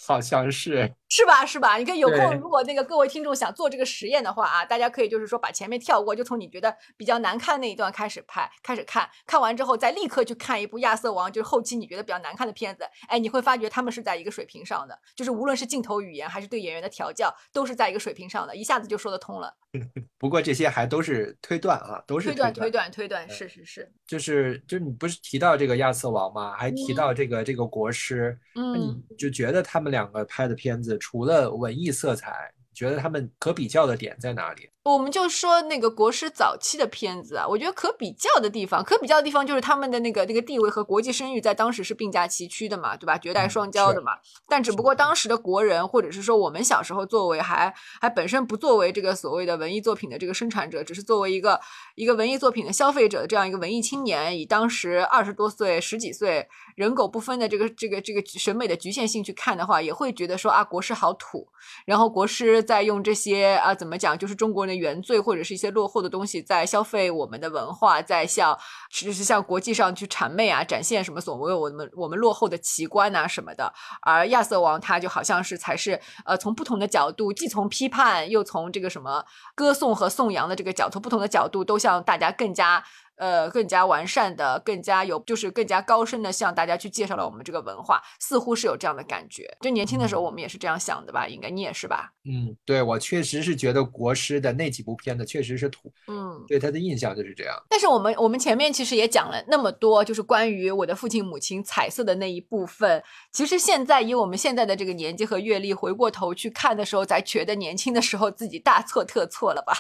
[0.07, 0.95] 好像是。
[1.09, 1.47] 是吧？
[1.47, 1.77] 是吧？
[1.77, 12.85] 你看有空，如果那个各位听众想做这个实验的话啊，大家可以就是说把前面跳过，就从你觉得比较难看那一段开始拍，开始看，看完之后再立刻去看一部《亚瑟王》，就是后期你觉得比较难看的片子。
[13.09, 19.55] 哎，你会发觉他们是在一个水平上的，就是无论是镜头语言还是对演员的调教，都是在一个水平上的，一下子就说得通了。
[20.19, 23.29] 不过这些还都是推断啊，都是推断、推断、推断。
[23.29, 26.57] 是是是，就是就是你不是提到这个亚瑟王吗？
[26.57, 31.77] 还提到这个这个国师，嗯，就觉得他们两个拍的片子除了文。
[31.77, 34.71] 艺色彩，觉得他们可比较的点在哪里？
[34.93, 43.19] 我们就说那个国师早期的片子啊，我觉得可比较的地方，可比较的地方就是他们的那个那个地位和国际声誉在当时是并驾齐驱的嘛，对吧？
[43.19, 44.13] 绝代双骄的嘛。
[44.49, 51.61] 但只不过当时的国人，或者是说我们小时候作为还还本身不作为这个所谓的文艺作品的这个生产者，只是作为一个
[51.97, 61.49] 一个文艺作品的消费者的这样一个文艺青年，以当时二十多岁、十几岁人狗不分的这个这个这个审美的局限性去看的话，也会觉得说啊，国师好土。
[61.85, 64.76] 然后国师在用这些啊，怎么讲，就是中国人。
[64.77, 68.59] 原罪或者是一些落后的东西，在消费我们的文化，在向
[69.05, 73.73] 就是像国际上去谄媚啊，展现什么所谓我们我们落后的奇观啊什么的。
[74.03, 79.25] 而亚瑟王他就好像是才是呃从不同的角度，既从批判又从这个什么
[79.55, 82.85] 歌颂和颂扬的这个角度，不同的角度都向大家更加。
[83.19, 89.57] 呃，更加完善的，更加有，就是更加高深的，向大家去介绍了我们这个文化，似乎是有这样的感觉。
[89.63, 91.27] 就年轻的时候，我们也是这样想的吧？
[91.27, 92.13] 应该你也是吧？
[92.27, 97.57] 嗯，对我确实是觉得国师的那几部片子确实是土，嗯，对他的印象就是这样。
[97.71, 103.03] 但是我们我们前面其实也讲了那么多，就是关于我的父亲母亲彩色的那一部分。
[103.33, 109.73] 其实现在以我们现在的这个年纪和阅历，回过头去看的时候，才觉得年轻的时候自己大错特错了吧？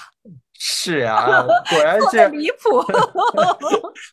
[0.58, 2.82] 是呀 果然是离谱，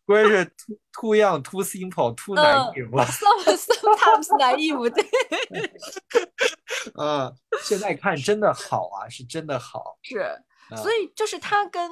[0.05, 2.89] 果然是 too too young, too simple, too naive。
[3.05, 5.71] Some sometimes naive，对。
[6.99, 7.33] 嗯，
[7.63, 9.97] 现在看真的好啊，是真的好。
[10.01, 10.37] 是，
[10.75, 11.89] 所以就是他跟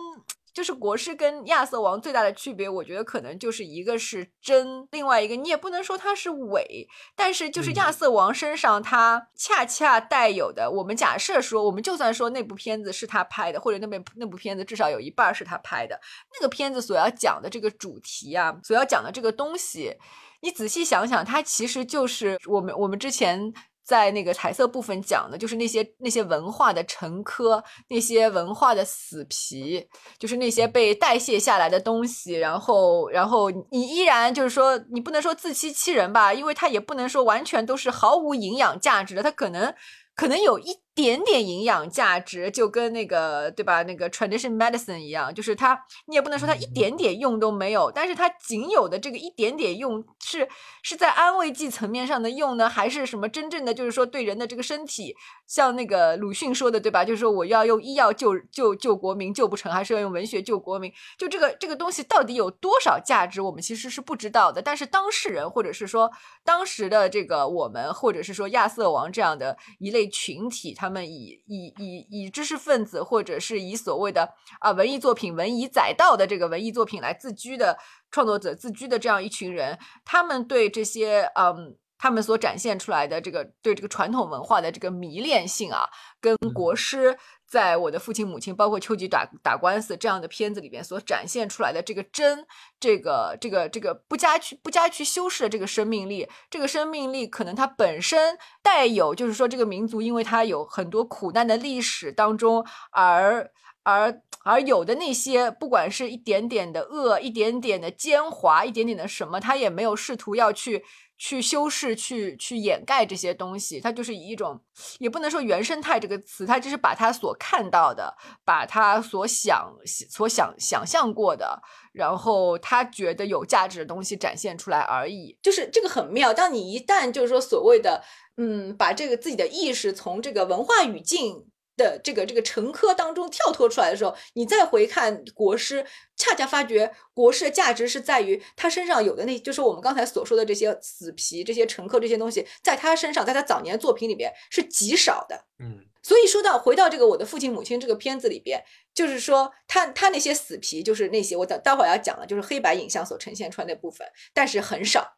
[0.54, 16.00] 就是国师跟亚瑟王最大的区别，我觉得可能就是一个是真，另外一个你也不能说它是伪，但是就是亚瑟王身上他恰恰带有的，我们假设说，我们就算说那部片子是他拍的，或者那边那部片子至少有一半是他拍的，
[16.34, 19.96] 那个片子所要讲的这个主题啊，所要讲的这个东西，
[20.42, 23.54] 你仔细想想，它其实就是我们我们之前。
[23.92, 29.86] 在那个彩色部分讲的，就是那些那些文化的沉疴，那些文化的死皮，
[30.18, 32.36] 就是那些被代谢下来的东西。
[32.36, 39.74] 然后，然后你依然就是说，你不能说自欺欺人吧，因为它也不能说完全都是毫无营养价值的，它可能。
[40.14, 43.82] 可能有一点点营养价值，就跟那个对吧？
[43.84, 50.48] 那个 tradition medicine 一样，就是它，你也不能说它一点点用都没有，但是它仅有的这个一点点用，是
[50.84, 55.16] 是在安慰剂层面上的用呢，还是什么真正的就是说对人的这个身体，
[55.48, 57.06] 像那个鲁迅说的对吧？
[57.06, 60.92] 就是说我要用医药救救救国民，救不成，还是要用文学救国民？
[61.18, 64.62] 就这个这个东西到底有多少价值，我们其实是不知道的。
[64.62, 66.12] 但是当事人或者是说
[66.44, 70.02] 当时的这个我们，或者是说亚瑟王这样的一类。
[70.12, 74.28] 群体，他们以以以以知识分子，或者是以所谓的
[74.60, 77.78] 啊文艺作品、文以载道的这个文艺作品来自居的
[78.10, 85.88] 创作者自居的这样一群人，他们对这些嗯，他们所展现出来的这个对这个传统文化的这个迷恋性啊，
[86.20, 87.16] 跟国师。
[87.52, 92.48] 在我的父亲母亲，包括秋菊打打官司这样的片子里边所展现出来的这个真，
[92.80, 103.52] 这个这个这个不加去不加去修饰的这个生命力，这个生命力可能它本身带有，就是说这个民族因为它有很多苦难的历史当中，而
[103.84, 110.86] 而而有的那些，不管是一点点的恶，一点点的奸猾，一点点的什么，他也没有试图要去。
[111.24, 114.60] 去修饰、去去掩盖这些东西，它就是以一种，
[114.98, 118.12] 也不能说原生态这个词，它就是把他所看到的，
[118.44, 121.62] 把他所想、所想想象过的，
[121.94, 125.38] 然后他觉得有价值的东西展现出来而已。
[125.44, 128.04] 就是这个很妙，当你一旦就是说所谓的，
[128.38, 131.46] 嗯，把这个自己的意识从这个文化语境。
[131.82, 145.46] 的这个这个成科当中跳脱出来的时候，你再回看国师，恰恰发觉国师的价值是在于他身上有的那，就是我们刚才所说的这些死皮、这些成科这些东西，在他身上，在他早年作品里边是极少的。
[145.60, 148.64] 嗯，所以说到回到这个我的父亲母亲这个片子里边，
[148.94, 155.18] 就是说他他那些死皮，就是那些我等待会儿要讲的，就是黑白影像所呈现出来那部分，但是很少，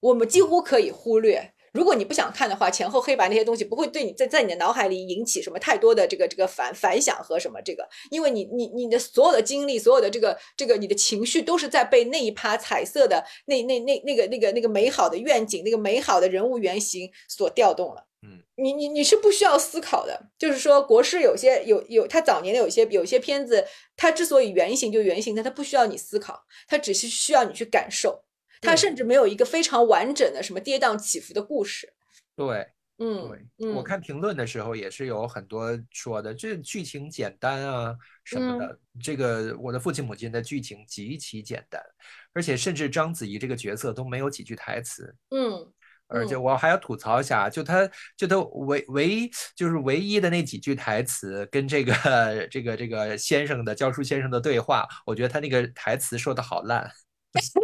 [0.00, 1.53] 我们几乎可以忽略。
[1.74, 18.06] 如果你不想看的话，前后黑白那些东西不会对你在在你的脑海里引起什么太多的这个这个反反响和什么这个，因为你你你的所有的精力，所有的这个这个你的情绪都是在被那一趴彩色的那那那那个那个那个美好的愿景，那个美好的人物原型所调动了。
[18.22, 23.66] 嗯，你你你是不需要思考的，就是说国师有些有有他早年的有些有些片子，
[23.96, 28.22] 他之所以原型就原型，但他不需要你思考，他只是需要你去感受。
[28.64, 31.92] 它甚至没有一个非常完整的什么跌宕起伏的故事。
[32.34, 32.66] 对，
[32.98, 37.94] 嗯，对，我看评论的时候也是有很多说的，这剧情简单啊
[38.24, 38.78] 什么的。
[39.02, 41.82] 这个我的父亲母亲的剧情极其简单，
[42.32, 45.14] 而且甚至章子怡这个角色都没有几句台词。
[45.30, 45.72] 嗯，
[46.06, 56.88] 而且我还要吐槽一下，就他就他唯唯一就是唯一的那几句台词，跟这个这个这个先生的教书先生的对话，我觉得他那个台词说的好烂。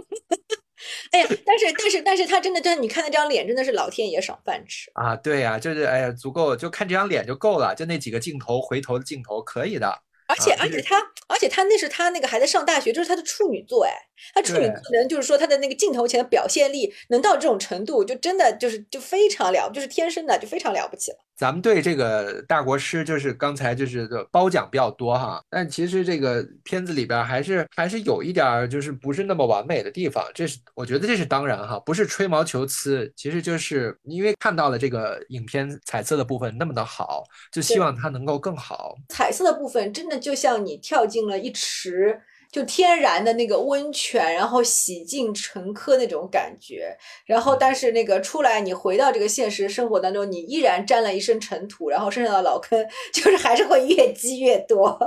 [1.11, 5.17] 哎呀，但是但是但是他真的，真的，你看他这张脸，真的是老天爷赏饭吃啊！
[5.17, 10.03] 对呀，就是哎呀，足够，就看这张脸就够了，就那几个镜头，回头的镜头可以的。
[10.31, 10.97] 而且而且他，
[11.29, 13.93] 而且他那是他那个还在上大学，这是他的处女作哎，
[14.35, 21.19] 他处女可能就是说他的那个镜头前的表现力能到这种程度，就真的就是就非常了，就是天生的就非常了不起了。
[21.37, 38.95] 咱们对这个大国师就是刚才就是褒奖比较多哈，但其实这个片子里边还是还是有一点就是不是那么完美的地方，这是我觉得这是当然哈，不是吹毛求疵，其实就是因为看到了这个影片彩色的部分那么的好，就希望它能够更好。
[39.09, 42.21] 彩色的部分真的就像你跳进了一池。
[42.53, 54.99] 就天然的那个温泉，然后洗净尘疴那种感觉，然后但是那个出来，你回到这个现实生活当中，你依然沾了一身尘土，然后身上的老坑 就是还是会越积越多。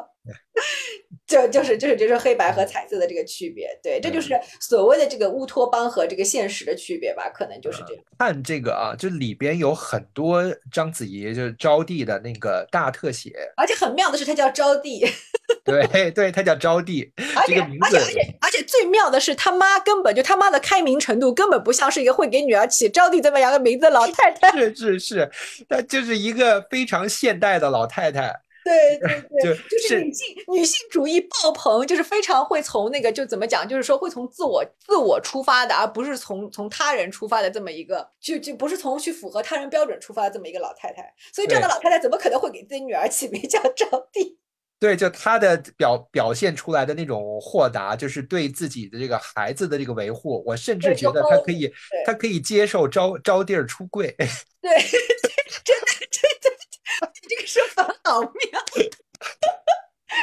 [1.26, 8.04] 就就是就是就是黑白和彩色的这个区别，对，这就是所谓的这个乌托邦和这个现实的区别吧，可能就是这样。
[8.20, 15.10] 看这个啊，就里边有很多章子怡就是招娣的那个大特写，而且很妙的是，她叫招娣。
[15.64, 17.10] 对对，她叫招娣，
[17.48, 17.86] 这个名字。
[17.86, 24.52] 而且而且而且最妙的是，他妈根本就他妈的开明程度根本不像是一个会给女儿起招娣这么样的名字的老太太。
[24.52, 25.32] 是是是，
[25.70, 28.42] 她就是一个非常现代的老太太。
[28.64, 41.14] 对对对， 就就是女性女性主义爆棚，就是非常会从那个就怎么讲，就是说会从自我自我出发的，而不是从从他人出发的这么一个，就就不是从去符合他人标准出发的这么一个老太太。
[41.34, 44.38] 所以这样的老太太怎么可能会给自己女儿起名叫招娣？
[44.80, 51.72] 对，就她的表表现出来的那种豁达，就是对自己的这个孩子的这个维护，我甚至觉得她可以，
[52.06, 54.14] 她可以接受招招娣儿出柜。
[54.62, 54.72] 对，
[55.64, 58.64] 真的真的，你这个说法好妙。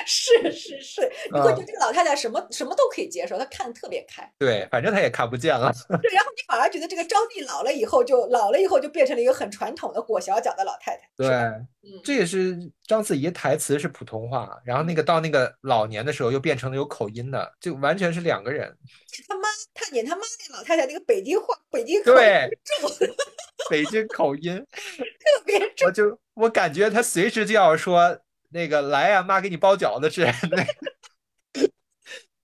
[0.06, 4.30] 是是是，你会觉得这个老太太什么什么都可以接受，她看的特别开。
[4.38, 5.72] 对，反正她也看不见了。
[6.02, 11.02] 对，然后你反而觉得这个招娣老了以后就老了以后就变成了一个很传统的裹小脚的老太太。
[11.16, 18.76] 对，嗯，这也是章子怡台词是普通话，然后那个到那个老年的时候又变成了有口音的，就完全是两个人。
[19.28, 22.90] 他妈，他演他妈那个老太太那个北京话，北京口音对，重，
[23.68, 25.86] 北京口音，特别重。
[25.86, 28.18] 我就我感觉他随时就要说
[28.50, 30.24] 那个来呀、妈给你包饺子吃。
[30.50, 30.64] 那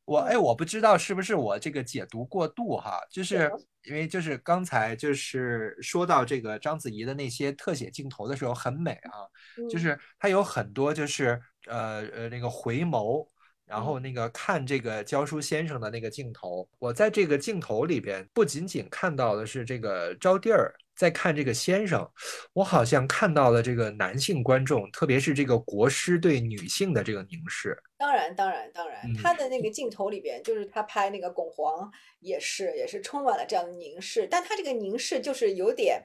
[0.05, 3.51] 我哎，我不知道是不是我这个解读过度哈，就是
[3.83, 9.27] 因为就是刚才就是说到这个章子怡的那些特写镜头的时候很美啊，
[9.69, 13.27] 就嗯是她有很多就是呃呃那个回眸，
[13.67, 13.85] 然嗯。
[13.85, 22.09] 后那个看这个教书先生的那个镜头，我在这个镜头里边不仅仅看到的是这个招娣儿在看这个先生，
[22.55, 27.77] 我好像看到了这个男性观众，特别是这个国师对女性的这个凝视。
[27.99, 29.15] 当然，当然，当然，嗯。
[29.23, 31.91] 他的那个镜头里边，就是他拍那个巩皇，
[32.21, 36.03] 也是也是充满了这样的凝视，但他这个凝视就是有点，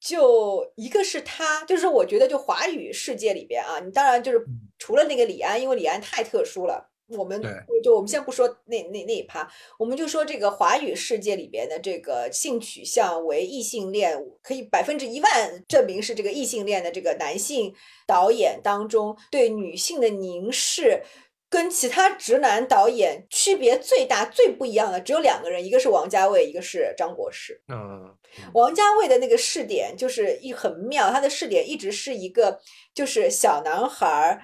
[0.00, 6.90] 就一个是他，就是我觉得就华语世界里边啊，你当然就是嗯除了那个李安，因为李安太特殊了。
[7.16, 7.40] 我们
[7.82, 17.74] 就我们先不说那那那一趴，我们就说这个华语世界里边的这个性取向为异性恋，可以百分之一万证明是这个异性恋的这个男性
[18.06, 21.02] 导演当中对女性的凝视。
[21.50, 27.60] 跟其他直男导演区别最大、最不一样的只有两个人，一个是王家卫，一个是张国师。
[27.68, 28.14] 嗯，
[28.52, 32.60] 王家卫的那个试点就是一很妙，他的试点一直是一个
[32.94, 34.42] 就是小男孩儿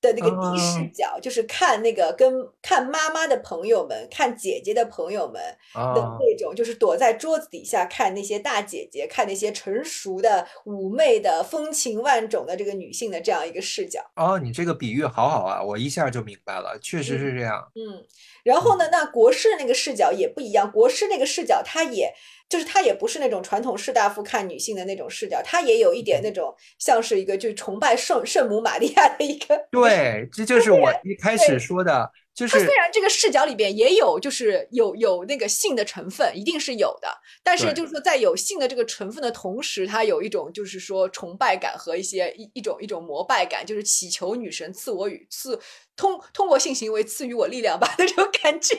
[0.00, 2.32] 的那个低视哦角，就是看那个跟
[2.62, 5.34] 看妈妈的朋友们、看姐姐的朋友们
[5.72, 14.00] 的啊，那种，就是躲在桌子底下看那些大姐姐，看那些成熟的、妩媚的、风情万种的这个女性的这样一个视角。
[14.16, 17.70] 哦，你这个比喻好好啊，我一下就明白了，确实是这样。
[17.74, 18.04] 嗯，
[18.44, 22.14] 然后呢，那国师那个视角也不一样，国师那个视角，他也
[22.48, 29.66] 就是他也不是那种传统士大夫看女性的那种视角，他也有一点那种像是一个就崇拜圣圣母玛利亚的一个。
[29.70, 37.08] 对，这就是我一开始说的，就是他虽然这个视角里边也有就是有有那个性的成分，一定是有的，
[37.42, 45.58] 但是就是说在有性的这个成分的同时，它有一种就是说崇拜感和一些一一种一种膜拜感，就是祈求女神赐我与赐
[45.96, 48.76] 通通过性行为赐予我力量吧 那种感觉，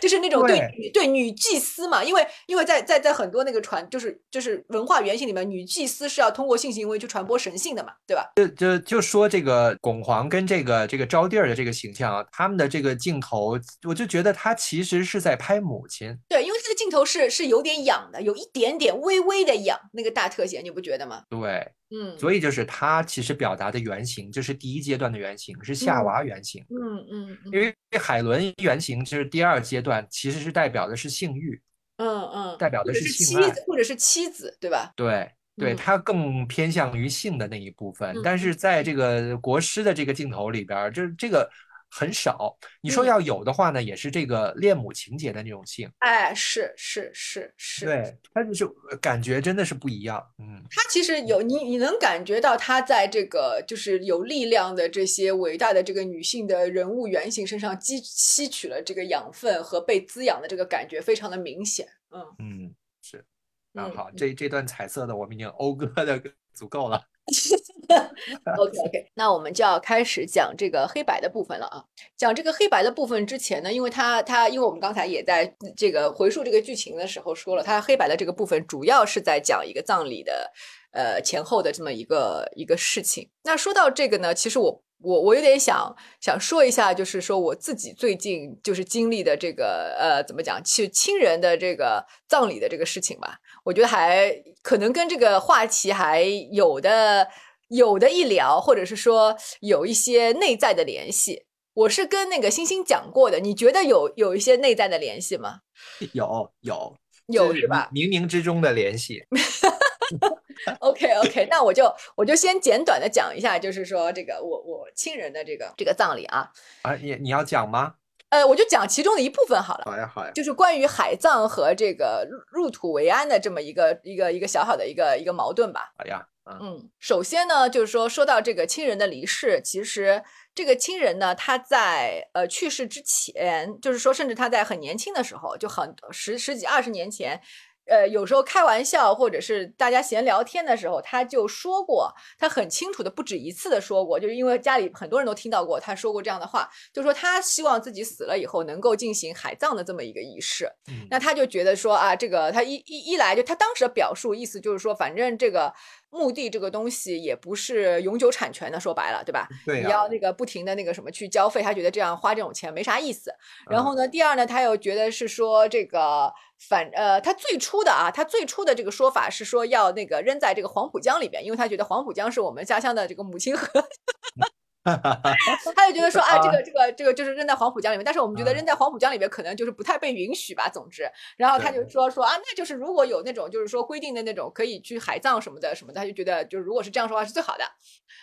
[0.00, 8.32] 就是那种对对女对女祭司嘛，因为因为在在在很多那个传就是就是文化原型里面，女祭司是要通过性行为去传播神性的嘛，对吧？
[8.56, 13.58] 就就说这个巩皇跟这个这个招娣儿的这个形象啊，他们的这个镜头，
[13.88, 16.16] 我就觉得他其实是在拍母亲。
[16.28, 21.22] 对，因为这个镜头是是有点仰的，有一点点微微的仰，那个大特写你不觉得吗？
[21.28, 31.60] 对，嗯，所以就是他其实表达的原型，就是第一阶段的原型是夏嗯娃原型，嗯嗯嗯因为海伦原型就是第二阶段，其实是代表的是性欲，
[31.96, 34.92] 嗯嗯，代表的是性爱妻子，或者是妻子，对吧？
[34.94, 35.30] 对。
[35.58, 41.48] 对，嗯他更偏向于性的那一部分，嗯但是在这个国师的这个镜头里边儿，就是这个
[41.90, 42.56] 很少。
[42.80, 45.90] 你说嗯要有的话呢，也是这个恋母情节的那种性。
[45.98, 50.24] 哎，是是是是，对，他就是呃感觉真的是不一样。
[50.38, 61.88] 嗯，他其实有你你能感觉到他在这个就是有力量的这些伟大的这个女性的人物原型身上吸吸取了这个养分和被滋养的这个感觉非常的明显。
[62.10, 63.24] 嗯嗯，是。
[63.72, 66.22] 那嗯好，这这段彩色的我们已经讴歌的
[66.54, 67.02] 足够了。
[68.58, 71.84] OK OK，那我们就要开始讲这个黑白的部分了啊。
[72.16, 80.52] 讲这个黑白的部分之前呢，因为它它，因为我们刚才也在这个回述这个剧情的时候说了，它黑白的这个部分主要是在讲一个葬礼的
[80.92, 83.28] 呃前后的这么一个一个事情。
[83.44, 93.38] 那说到这个呢，其实我我我有点想想说一下，就是说我自己最近就是经历的这个呃怎么讲，去亲人的这个葬礼的这个事情吧。
[93.62, 94.32] 我觉得还
[94.62, 96.22] 可能跟这个话题还
[96.52, 97.28] 有的
[97.68, 101.44] 有的一聊，或者是说有一些内在的联系。
[101.74, 105.60] 我是跟那个星星讲过的，你觉得有有一些内在的联系吗？
[106.14, 106.96] 有有
[107.26, 109.22] 有是吧冥冥之中的联系。
[110.80, 116.50] OK OK，那我就我就先简短的讲一下，就是说这个我我亲人的这个这个葬礼啊。
[116.82, 117.96] 啊，你你要讲吗？
[118.30, 119.84] 呃，我就讲其中的一部分好了。
[119.84, 120.32] 好呀，好呀。
[120.34, 125.92] 就是关于海葬和这个入入土为安的这么一个一个一个小小的一个一个矛盾吧。
[125.96, 126.26] 好呀，
[126.60, 130.22] 嗯，首先呢，就是说说到这个亲人的离世，其实
[130.54, 137.40] 这个亲人呢，他在呃去世之前，就是说，甚至他在很年轻的时候，就很十十几二十年前。
[137.86, 150.68] 呃，有时候开玩笑，或者是大家闲聊天的时候，他就说过，他很清楚的不止一次的说过，就是因为家里很多人都听到过他说过这样的话，就说他希望自己死了以后能够进行海葬的这么一个仪式。
[151.10, 155.72] 那他就觉得说啊，这个他一一一来就他当时的表述意思就是说，反正这个。
[156.10, 159.48] 墓地这个东西也不是永久产权的，说白了，对吧？
[159.64, 163.30] 对，你要那个不停的那个什么去交费，他觉得这样花这种钱没啥意思。
[163.68, 173.68] 然后呢，第二呢，他又觉得是说这个反呃，他最初的啊，他最初的这个说法是说要那个扔在这个黄浦江里边，因为他觉得黄浦江是我们家乡的这个母亲河。
[175.74, 180.68] 他就觉得说啊，这个这个这个就是扔在黄浦江里面，但是我们觉得扔在黄浦江里面可能就是不太被允许吧。
[180.68, 187.64] 总之，然后他就说说啊，那就是如果有那种就是说规定的那种可以去海葬什么的什么的，他就觉得就是如果是这样说话是最好的。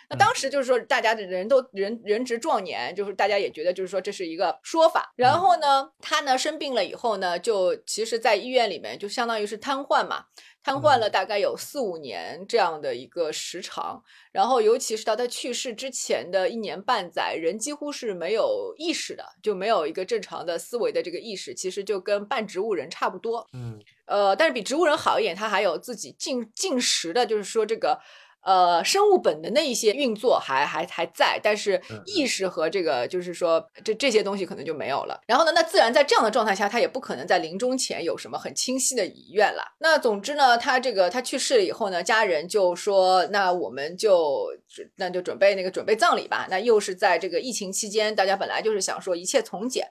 [0.08, 5.12] 那当时就是说大家的人都人人值壮年，就是大家也觉得就是说这是一个说法。
[5.16, 10.24] 然后呢，他呢生病了以后呢，就其实在医院里面就相当于是瘫痪嘛。
[10.64, 14.02] 瘫痪了大概有四五年这样的一个时长，
[14.32, 23.46] 然后尤其是到他去世之前的一年半载，人几乎是没有意识的，就没有一个正常的思维的这个意识，其实就跟半植物人差不多。
[23.52, 28.00] 嗯，呃，但是比植物人好一点，他还有自己进进食的，就是说这个。
[28.44, 35.18] 呃，生物本能的一些运作还还还在，但是意识和这个就是说这这些东西可能就没有了。
[35.26, 39.64] 然后呢，那自然在这样的状态下，他也不可能在临终前有什么很清晰的遗愿了。
[39.78, 44.48] 那总之呢，他这个他去世了以后呢，家人就说，那我们就
[44.96, 46.46] 那就准备那个准备葬礼吧。
[46.50, 49.86] 那又是在这个疫情期间，大家本来就是想说一切从简。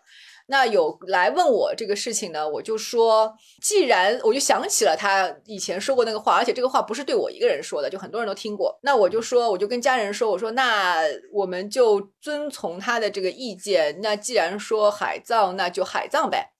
[0.48, 8.78] 那有来问我这个事情呢，我就说，既然我就想起了他以前说过那个话，而且这个话不是对我一个人说的，就很多人都听过。
[8.84, 14.00] 那我就说，我就跟家人说，我说那我们就遵从他的这个意见。
[14.02, 16.52] 那既然说海葬，那就海葬呗。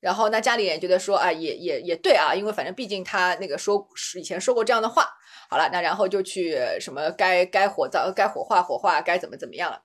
[0.00, 3.86] 然后那家里人觉得说，啊，也也也对啊，因为反正毕竟他那个说
[4.16, 5.08] 以前说过这样的话。
[5.50, 9.80] 好了，那然后就去什么该该火葬该火化火化该怎么怎么样了。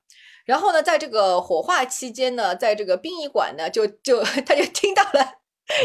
[0.45, 5.39] 然后呢，在这个火化期间呢，在这个殡仪馆呢，就就 他就听到了。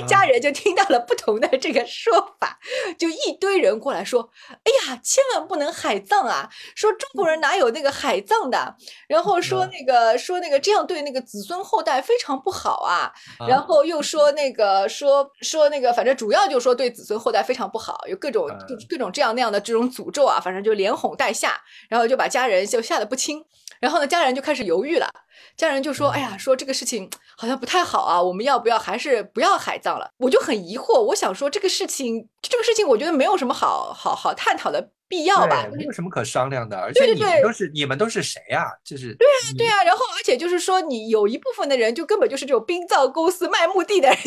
[0.08, 2.58] 家人就听到了不同的这个说法，
[2.98, 4.28] 就一堆人过来说
[4.64, 6.50] ：“哎呀，千万不能海葬啊！
[6.74, 8.74] 说中国人哪有那个海葬的？
[9.06, 13.12] 然后说那个说那个这样对那个子孙后代非常不好啊！
[13.48, 20.40] 然后又说那个说说那个，反正主要就说对子孙后代非常不好，有各种各各种这样那样的这种诅咒啊！
[20.42, 21.56] 反正就连哄带吓，
[21.88, 23.44] 然后就把家人就吓得不轻。
[23.80, 25.08] 然后呢，家人就开始犹豫了。”
[25.56, 35.66] 家人就说：“哎呀，说这个事情好像不太好啊，我们要不要还是不要海葬了？”我就很疑惑，我想说这个事情，这个事情我觉得没有什么好好好探讨的必要吧？
[35.74, 38.66] 没有什么可商量的，而且你们都是你们都是谁呀？
[38.84, 44.18] 就是对啊对啊，然后而且就是说，你有一部分的人就根本就是这种殡葬公司卖墓地的人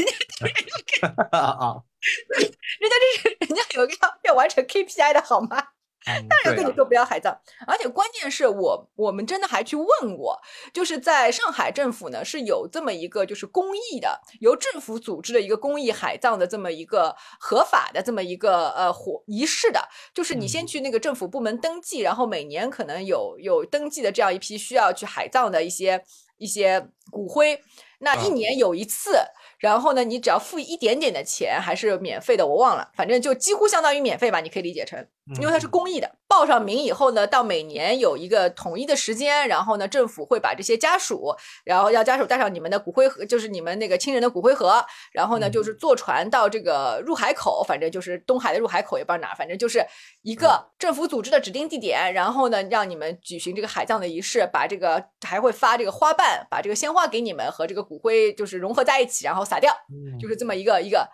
[1.00, 1.76] 家， 啊，
[2.40, 5.64] 人家这是人家有个要要完成 KPI 的好吗？
[6.06, 7.38] 当然跟你说不要海葬，
[7.68, 10.40] 而且关键是我我们真的还去问过，
[10.74, 26.04] 就是在上海政府呢是有这么一个就是公益的，由政府组织的一个公益海葬的这么一个合法的这么一个呃活仪式的，就是你先去那个政府部门登记，然后每年可能有有登记的这样一批需要去海葬的一些
[26.38, 27.62] 一些骨灰，
[28.00, 29.12] 那一年有一次。
[29.60, 35.08] 然后呢，你只要付一点点的钱，还是免费的，我忘了，反正就几乎相当于免费吧，你可以理解成，
[35.40, 36.10] 因为它是公益的。
[36.28, 49.86] 报上名以后呢，到每年有一个统一的时间，然后呢，政府会把这些家属，然后要家属带上你们的骨灰盒，就是你们那个亲人的骨灰盒，然后呢，就是坐船到这个入海口，反正就是东海的入海口，也不知道哪，反正就是
[50.22, 59.72] 一个政府组织的指定地点，然后呢，让你们举行这个海葬的仪式，把这个还会发这个花瓣，把这个鲜花给你们和这个骨灰就是融合在一起，然后撒掉，
[60.18, 61.06] 就是这么一个一个，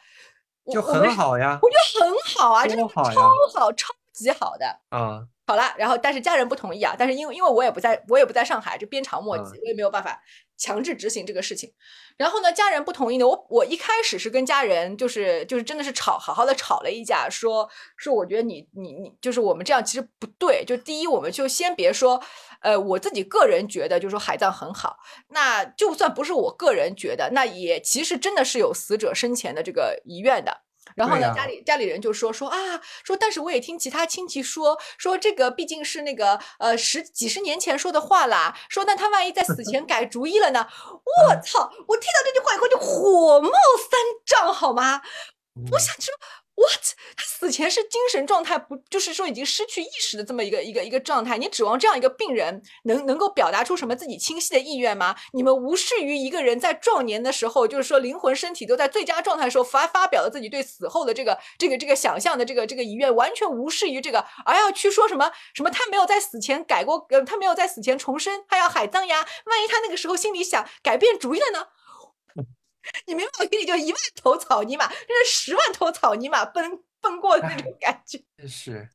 [0.72, 3.03] 就很好呀，我觉得很好啊，真的超
[3.53, 3.93] 好超。
[4.18, 4.65] 级好的。
[4.89, 10.21] 啊，好了，然后但是家人不同意啊，但是因为因为我也不在，我也不在上海，就鞭长莫及，我也没有办法
[10.57, 11.71] 强制执行这个事情。
[12.17, 20.65] 然后呢，家人不同意呢，我我一开始是跟家人就是就是真的是吵，好好的吵了一架，说说我觉得你你你就是我们这样其实不对。
[20.65, 22.21] 就第一，我们就先别说，
[22.59, 24.97] 呃，我自己个人觉得就是说海葬很好，
[25.29, 30.66] 那就算不是我个人觉得，那也其实真的是有死者生前的这个遗愿的。
[30.97, 32.57] 然后呢，家里家里人就说说啊，
[33.05, 40.67] 说但是我也听其他亲戚说说这个毕竟是那个呃十几十年前说的话啦，说那他万一在死前改主意了呢？
[41.29, 41.71] 我操！
[41.87, 43.51] 我听到这句话以后就火冒
[43.89, 45.01] 三丈，好吗？
[45.71, 46.13] 我嗯想说
[46.58, 46.82] ，what？
[47.16, 55.16] 他死前是精神状态不，就是说已经失去意识的这么一个一个一个状态，你指望这样一个病人能能够表达出什么自己清晰的意愿吗？
[55.34, 71.68] 你们无视于一个人在壮年的时候，就是说灵魂身体都在最佳状态的时候发发表了自己对死后的这个这个这个想象的这个这个遗愿，完全无视于这个，而要去说什么什么他没有在死前改过，呃，他没有在死前重生，他要海葬呀，万一他那个时候心里想改变主意了呢？
[73.05, 78.19] 你明白我给你就一万头草泥马，这是十万头草泥马奔奔过的那种 感觉。
[78.47, 78.88] 是，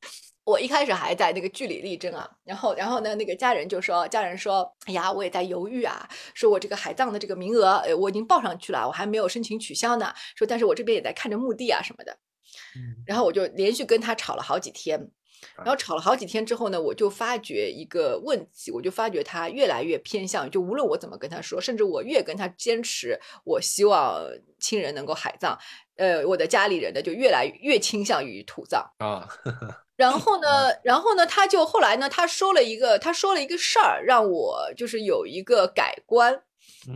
[0.45, 12.13] 我一开始还在那个据理力争啊，然后然后呢，那个家人就说，家人说，哎呀，我也在犹豫啊，说我这个海葬的这个名额，呃，我已经报上去了，我还没有申请取消呢，说但是我这边也在看着墓地啊什么的，
[12.77, 15.11] 嗯然后我就连续跟他吵了好几天。
[15.57, 24.23] 然后吵了好几天之后呢，我就发觉一个问题，我就发觉他越来越偏向，就无论我怎么跟他说，甚至我越跟他坚持，我希望
[24.59, 25.59] 亲人能够海葬，
[25.97, 28.85] 呃，我的家里人呢就越来越倾向于土葬。
[28.99, 29.29] 啊，
[29.97, 30.49] 然后呢，
[30.83, 36.43] 然后呢，他就后来呢，他说了一个，他说了一个事儿，让我就是有一个改观，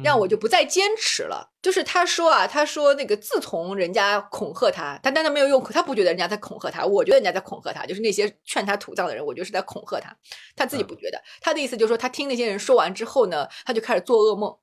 [0.03, 1.51] 让我嗯就不再坚持了。
[1.62, 10.17] 就是他说啊，他说那个自从人家恐吓他，他但他没有用，他不觉得人家在恐吓他，我觉得人家在恐吓他，就是那些劝他土葬的人，我觉得是在恐吓他，
[10.55, 11.21] 他自己嗯不觉得。
[11.41, 14.57] 他的意思就是说，他听那些人说完之后呢，他就开始做噩梦。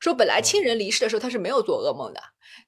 [0.00, 2.20] 说本来亲人离世的时候他是没有做噩梦的，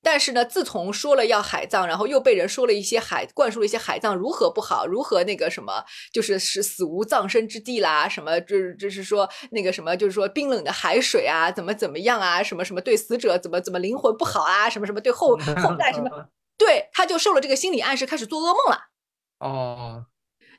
[0.03, 16.11] 但是呢，自从说了要海葬，然后又被人说了一些海灌输了一些海葬如何不好，如何那个什么，就是是死无葬身之地啦，什么就是就是说那个什么，就是说冰冷的海水啊，怎么怎么样啊，什么什么对死者怎么怎么灵魂不好啊，什么什么对后后代什么，
[16.59, 18.89] 对，他就受了这个心理暗示，开始做噩梦了。
[19.41, 20.07] 哦，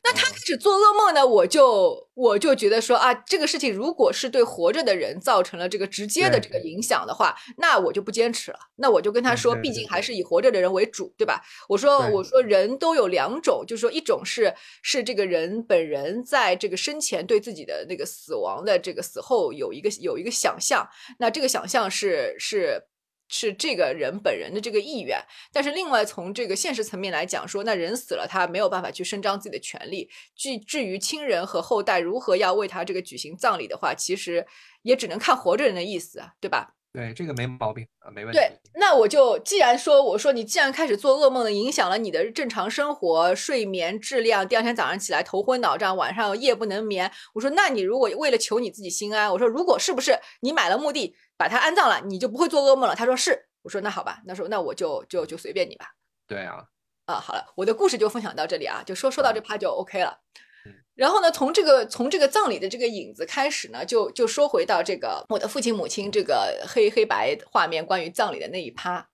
[0.01, 8.59] 那他开始做噩梦呢，我就我就觉得说啊，这个事情如果是对活着的人造成了这个直接的这个影响的话，那我就不坚持了。
[8.77, 11.41] 那我就跟他说，毕竟还是以活着的人为主，对吧？
[11.67, 20.87] 我说我说人都有两种，就是说一种是是这个人本人在这个生前对自己的那个死亡的这个死后有一个有一个想象，
[21.19, 22.83] 那这个想象是是。
[23.29, 25.17] 是这个人本人的这个意愿，
[25.53, 30.09] 但是另外从这个现实层面来讲说，那人死了，他没有办法去伸张自己的权利。
[30.35, 34.45] 至至于亲人和后代如何要为他这个举行葬礼的话，其实
[34.81, 36.73] 也只能看活着人的意思啊，对吧？
[36.91, 38.39] 对，这个没毛病啊，没问题。
[38.39, 47.11] 对，那我就既然说，我说你既然开始做噩梦了，影响了你的正常生活、睡眠质量，第二天早上起来头昏脑胀，晚上夜不能眠。
[47.35, 52.93] 我说，那你如果为了求你自己心安，我说如果是不是你买了墓地把他安葬了，你就不会做噩梦了？
[52.93, 53.47] 他说是。
[53.61, 55.87] 我说那好吧，那说那我就就就随便你吧。
[56.25, 56.63] 对啊，
[57.05, 60.17] 啊，好了，我的故事就分享到这里啊，就说说到这趴就 OK 了
[60.65, 60.71] 嗯。
[60.95, 69.09] 然后呢，从这个从这个葬礼的这个影子开始呢，就就说回到这个我的父亲母亲这个黑黑白画面关于葬礼的那一趴，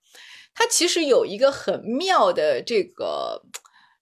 [0.54, 3.42] 它其实有一个很妙的这个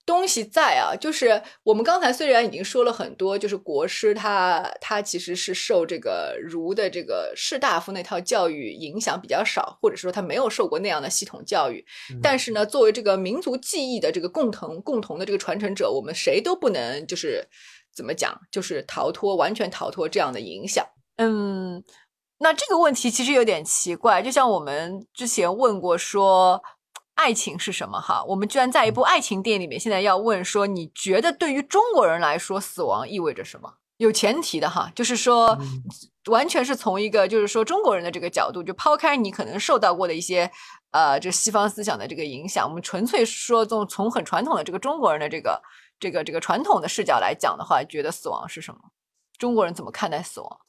[0.06, 11.82] 东西在啊，就是我们刚才虽然已经说了很多，就是国师他他其实是受这个儒的这个士大夫那套教育影响比较少，或者说他没有受过那样的系统教育，
[12.22, 17.42] 但是是呢，作为这个民族记忆的这个共同共同的这个传承者，我们谁都不能就是
[17.96, 20.84] 怎么讲，就是逃脱完全逃脱这样的影响。
[21.16, 21.82] 嗯，
[22.40, 26.62] 那这个问题其实有点奇怪，就像我们之前问过说。
[27.14, 28.00] 爱情是什么？
[28.00, 33.74] 哈，我们居然在一部爱情电影里面，现在要问说，你觉得对于中国人来说，死亡意味着什么？
[33.98, 35.82] 有前提的哈，就是说，嗯
[36.26, 40.50] 完全是从一个就是说中国人的这个角度，就抛开你可能受到过的一些
[40.90, 45.62] 呃，这西方思想的这个影响，我们纯粹说从从很传统的这个中国人的这个
[46.00, 48.80] 这个这个传统的视角来讲的话，觉得死亡是什么？
[49.38, 50.60] 中国人怎么看待死亡？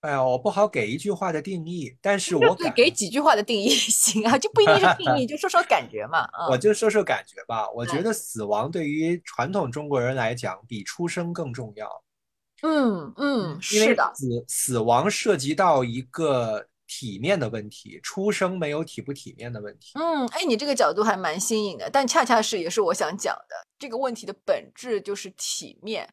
[0.00, 6.20] 哎呀，我不好给一句话的定义，但是我感是给几句话的定义 行啊，就不一定是 定义，就说说感觉嘛。
[6.32, 7.68] 啊、我就说说感觉吧。
[7.72, 12.04] 我哎觉得死亡对于传统中国人来讲，比出生更重要。
[12.62, 19.92] 嗯嗯，是的，死死亡涉及到一个体面的问题，出生没有体不体面的问题。
[19.94, 26.08] 嗯，哎，你这个角度还蛮新颖的，但恰恰是也是我想讲的这个问题的本质就是体面。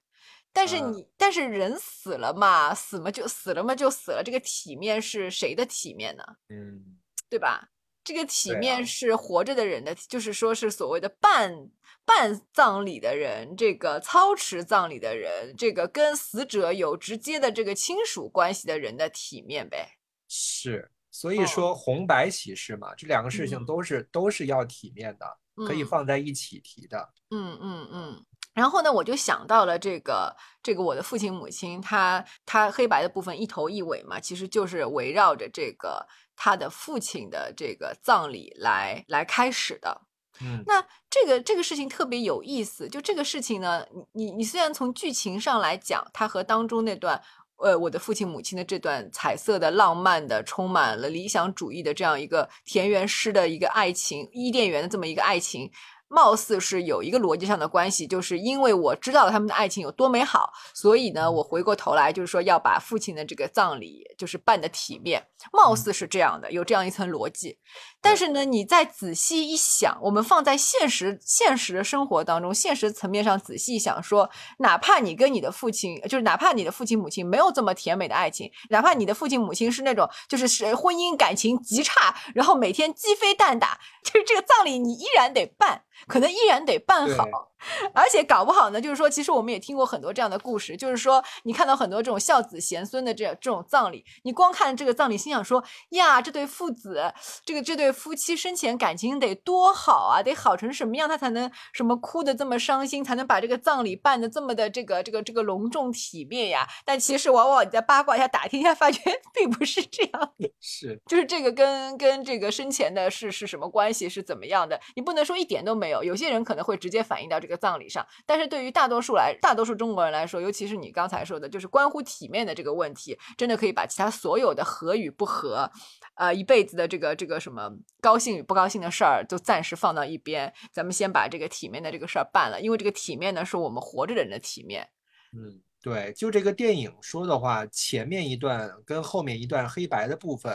[0.55, 6.23] 但是啊你，但是人死了嘛，死嘛就死了嘛就死了，这个体面是谁的体面呢？
[6.47, 6.97] 嗯，
[7.29, 7.69] 对吧？
[8.05, 11.69] 这个体面是活着的人的，就是说是所谓的办
[12.05, 19.97] 办葬礼的人，这个操持葬礼的人，这个跟死者有直接的这个亲属关系的人的体面呗。
[20.29, 20.89] 是。
[21.11, 25.37] 所以哦说红白喜事嘛，这两个事情嗯都是都是要体面的。
[25.65, 27.13] 可以放在一起提的。
[27.29, 28.25] 嗯嗯嗯。
[28.55, 30.33] 然后呢，我就想到了这个
[30.63, 40.01] 这个我的父亲母亲，他他黑白的部分一头一尾嘛，其实就是围绕着这个他的父亲的这个葬礼来来开始的。
[40.41, 47.21] 嗯，那这个这个事情特别有意思，就这个事情呢，你你虽然从剧情上来讲，它和当中那段
[47.57, 55.69] 呃我的父亲母亲的这段彩色的、浪漫的、充满了理想主义的这样一个田园诗的一个爱情，伊甸园的这么一个爱情。
[56.07, 67.57] 貌似是有一个逻辑上的关系，就是因为我知道了他们的爱情有多美好，所以呢，我回过头来就是说要把父亲的这个葬礼就是办的体面，貌似是这样的，有这样一层逻辑。
[68.01, 74.29] 但是呢，你再仔细一想，我们放在现实现实的生活当中，现实层面上仔细想说，
[74.59, 85.81] 哪怕你跟你的父亲，就是哪怕你的父亲母亲没有这么甜美的爱情，哪怕你的父亲母亲是那种就是是婚姻感情极差，然后每天鸡飞蛋打，就是这个葬礼你依然得办。
[86.07, 87.25] 可能依然得办好，
[87.93, 97.13] 而且搞不好呢，就是说，其实我们也听过很多这样的故事，就是说，你看到很多这种孝子贤孙的这这种葬礼，你光看这个葬礼，心想说呀，这对父子，
[97.45, 106.67] 这个这对夫妻生前感情得多好啊，得好成什么样，他才能什么哭的这么伤心，才能把这个葬礼办的这么的这个这个这个隆重体面呀？
[106.83, 109.01] 但其实往往你在八卦一下打听一下，发觉
[109.33, 114.79] 并不是这样， 是，就是这个跟跟这个生前的是是什么关系，是怎么样的？
[114.95, 115.84] 你不能说一点都没。
[115.85, 125.69] 没有，有些人可能会直接反映到这个葬礼上，但是对于大多数来，大多数中国人来说，尤其是你刚才说的，就是关乎体面的这个问题，真的可以把其他所有的和与不合，
[126.15, 127.71] 呃，一辈子的这个这个什么
[128.01, 134.89] 高兴与不高兴的事儿，都暂时放到一边，咱们先把这个体面的这个事儿办了，因为这个体面呢，是我们活着人的体面。
[135.33, 140.51] 嗯，对，就这个电影说的话，前面一段跟后面一段黑白的部分，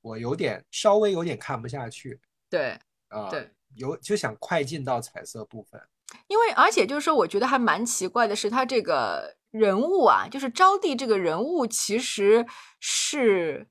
[0.00, 2.18] 我有点稍微有点看不下去。
[2.48, 2.78] 对，
[3.08, 3.50] 啊，对。
[3.74, 5.80] 有就想快进到彩色部分，
[6.26, 12.46] 因为而且就是说，我觉得还蛮奇怪的是，他这个人物啊，就是招娣这个人物其实
[12.78, 13.68] 是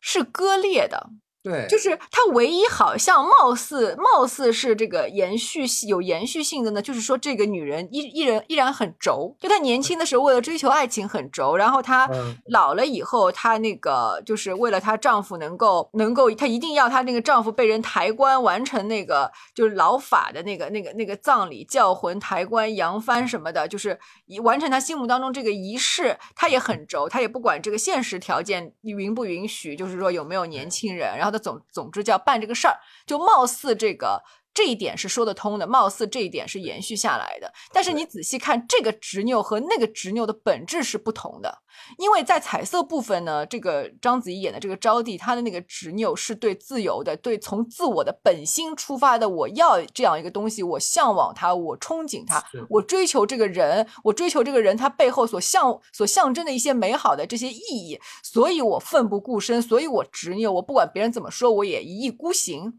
[0.00, 1.10] 是割裂的。
[1.46, 12.10] 对，就是她唯一好像貌似貌似是这个延续性有延续性的呢，就是说这个女人依依然依然很轴，就她年轻的时候为了追求爱情很轴，然后她
[12.46, 23.96] 老了以后，她那个就是为了她丈夫能够能够，她一定要她那个丈夫被人抬棺完成那个就是老法的那个那个那个葬礼叫魂抬棺扬帆什么的，就是
[24.42, 31.35] 完成她心目当中这个仪式，她也很轴，她也不管这个现实条件允不允许，就是说有没有年轻人，然后。
[31.38, 34.22] 总总之叫办这个事儿，就貌似这个
[34.56, 37.52] 这一点是说得通的，貌似这一点是延续下来的。
[37.74, 41.58] 但是你仔细看，这个执拗和那个执拗的本质是不同的。
[41.98, 49.28] 因为在彩色部分呢，这个章子怡演的这个招娣，她的那个执拗是对自由的，对从自我的本心出发的。
[49.28, 62.78] 我要这样一个东西，我向往它，我憧憬它，我追求这个人，我追求这个人他背后所象所象征的一些美好的这些意义，所以我奋不顾身，所以我执拗，我不管别人怎么说，我也一意孤行。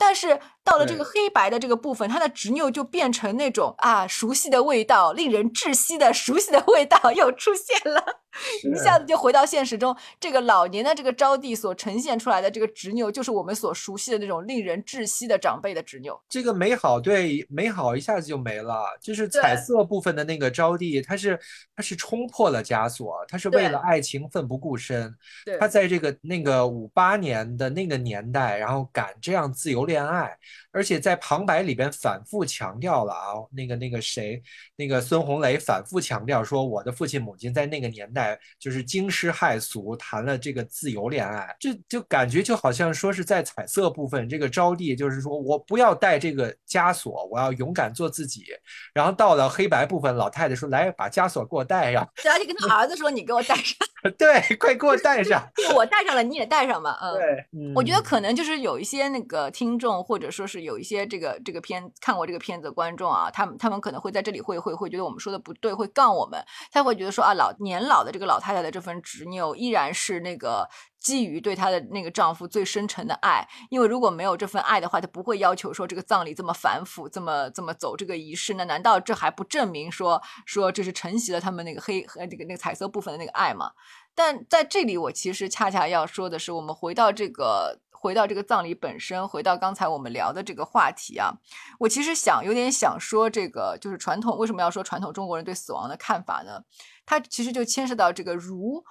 [0.00, 8.20] 但是到了这个黑白的这个部分，他的执拗就变成那种啊，熟悉的味道，令人窒息的熟悉的味道 又出现了。
[8.62, 16.20] 一下子就回到现实中，这个老年的这个招娣所呈现出来的这个执拗，就是我们所熟悉的那种令人窒息的长辈的执拗。
[16.28, 18.84] 这个美好，对美好一下子就没了。
[19.00, 21.40] 就是彩色部分的那个招娣，她是
[21.74, 25.12] 她是冲破了枷锁，她是为了爱情奋不顾身。
[25.58, 30.38] 她在这个那个五八年的那个年代，然后敢这样自由恋爱。
[30.72, 34.42] 而且在旁白里边反复强调了啊，那个那个谁，
[34.76, 48.44] 那个孙红雷反复强调说，我的父亲母亲在那个年代就是惊世骇俗，谈了这个自由恋爱，就就感觉就好像说是在彩色部分，这个招娣就是说我不要带这个枷锁，我要勇敢做自己。
[48.92, 53.74] 然后到了黑白部分，老太太说来把枷锁给我戴上，而且跟他儿子说你给我戴上，
[54.16, 55.42] 对，快给我戴上，
[55.74, 60.58] 我戴上了你也戴上吧，嗯，对，我觉得可能就是有一些那个听众或者说是。
[60.68, 66.44] 有一些这个这个片看过这个片子的观众啊，他们他们可能会在这里会会会觉得我们说的不对，会杠我们。
[66.70, 70.68] 他会觉得说啊，老年老的这个老太太的这份执拗，依然是那个
[71.00, 73.48] 基于对她的那个丈夫最深沉的爱。
[73.70, 78.54] 因为如果没有这份爱的话，她不会要求说这个葬礼这么反腐，这么这么走这个仪式。
[78.54, 83.70] 那难道这还不证明说说这是承袭了他们那个黑和那个那个彩色部分的那个爱吗？
[84.14, 87.80] 但在这里，我其实恰恰要说的是，我们回到这个。
[88.00, 91.32] 回到这个葬礼本身，回到刚才我们聊的这个话题啊，
[91.80, 96.62] 我其实想有点想说这个，就是传统为什么要说传统中国人对死亡的看法呢？
[97.04, 98.84] 它其实就牵涉到这个儒，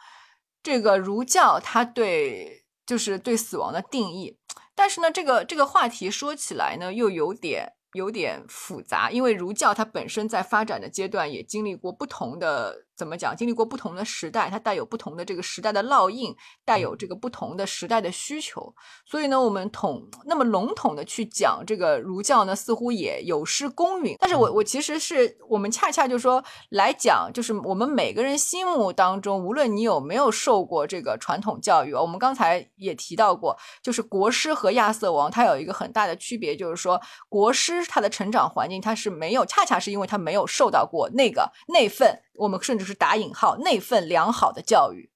[0.61, 4.38] 这个儒教它对就是对死亡的定义。
[4.78, 12.86] 但是呢，这个这个话题说起来呢，又有点有点复杂，因为儒教它本身在发展的阶段也经历过不同的。
[12.98, 13.36] 怎么讲？
[13.36, 18.74] 经历过不同的时代，它带有不同的这个时代的烙印，带有这个不同的时代的需求。
[19.06, 24.15] 所以呢，我们统那么笼统的去讲这个儒教呢，似乎也有失公允。
[24.19, 36.99] 但是我我其实是我们恰恰就说来讲，就是我们每个人心目当中，无论你有没有受过这个传统教育，我们刚才也提到过，就是国师和亚瑟王，它有一个很大的区别，就是说
[37.30, 42.24] 国师他的成长环境他是没有，恰恰是因为他没有受到过那个那份。
[42.38, 45.09] 我们甚至是打引号那份良好的教育，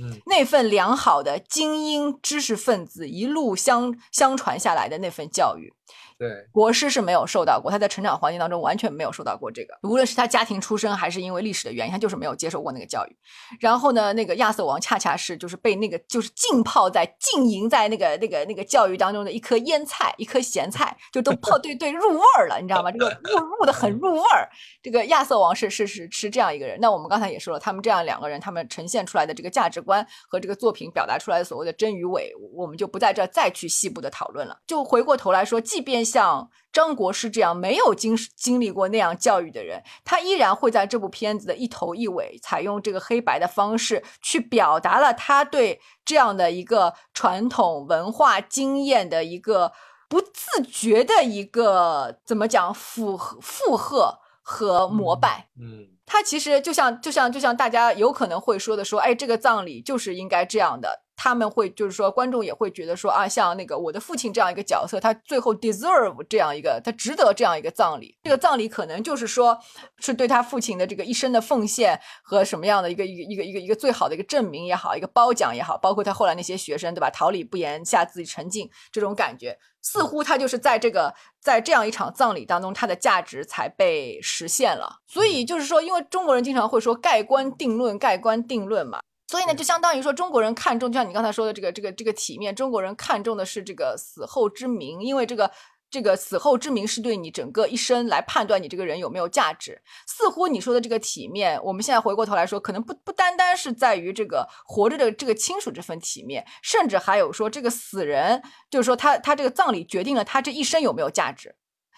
[0.00, 5.72] 嗯，那份良好的精英知识分子一路相相传下来的那份教育。
[6.18, 13.16] 对，国师是没有受到过，他在成长环境当中完全没有受到过这个，无论是他家庭出身，还是因为历史的原因，他就是没有接受过那个教育。
[13.60, 22.90] 然后呢，那个亚瑟王恰恰是就是被那个就是浸泡在浸淫在那个那个那个教育当中的一颗腌菜，一颗咸菜，就都 泡对对入味儿了，你知道吗？
[22.90, 24.48] 这个 入入的很入味儿。
[24.82, 26.78] 这个亚瑟王是是是是这样一个人。
[26.80, 34.56] 那我们刚才也说了，他们这样两个人，他们呈现出来的这个价值观和这个作品表达出来的所谓的真与伪，我们就不在这再去细部的讨论了。
[34.66, 49.72] 就回过头来说，即便像张国师这样没有经经历过那样教育的人，他依然会在这部片子的一头一尾，采用这个黑白的方式去表达了他对这样的一个传统文化经验的一个
[50.08, 55.48] 不自觉的一个怎么讲附附和和膜拜。
[55.60, 61.02] 嗯，他其实就像就像就像大家有可能会说的说，哎，这个葬礼就是应该这样的。
[61.16, 68.16] 他们会就是说，观众也会觉得说啊，像那个我的父亲这样一个角色，他最后 deserve 这样一个，他值得这样一个葬礼。
[68.22, 69.58] 这个葬礼可能就是说，
[69.98, 77.10] 是对他父亲的这个一生的奉献和什么样的一个一个一个一个一个最好的一个证明也好，一个褒奖也好，包括他后来那些学生，对吧？
[77.10, 85.00] 桃李不言，下自己沉静，这种感觉，似乎他就是在这个在这样一场葬礼当中，他的价值才被实现了。
[85.06, 89.00] 所以就是说，因为中国人经常会说盖棺定论，盖棺定论嘛。
[89.28, 95.50] 所以呢，就相当于说，中国人看重，就像你刚才说的这个、这个、这个体面，中国人看重的是这个死后之名，因为这个、
[95.90, 99.82] 这个死后之名是对你整个一生来判断你这个人有没有价值。
[100.06, 108.40] 似乎你说的这个体面，我们现在回过头来说，可能不不单单是在于这个活着的这个亲属这份体面，甚至还有说这个死人，
[108.70, 111.56] 就是说他他这个葬礼决定了他这一生有没有价值。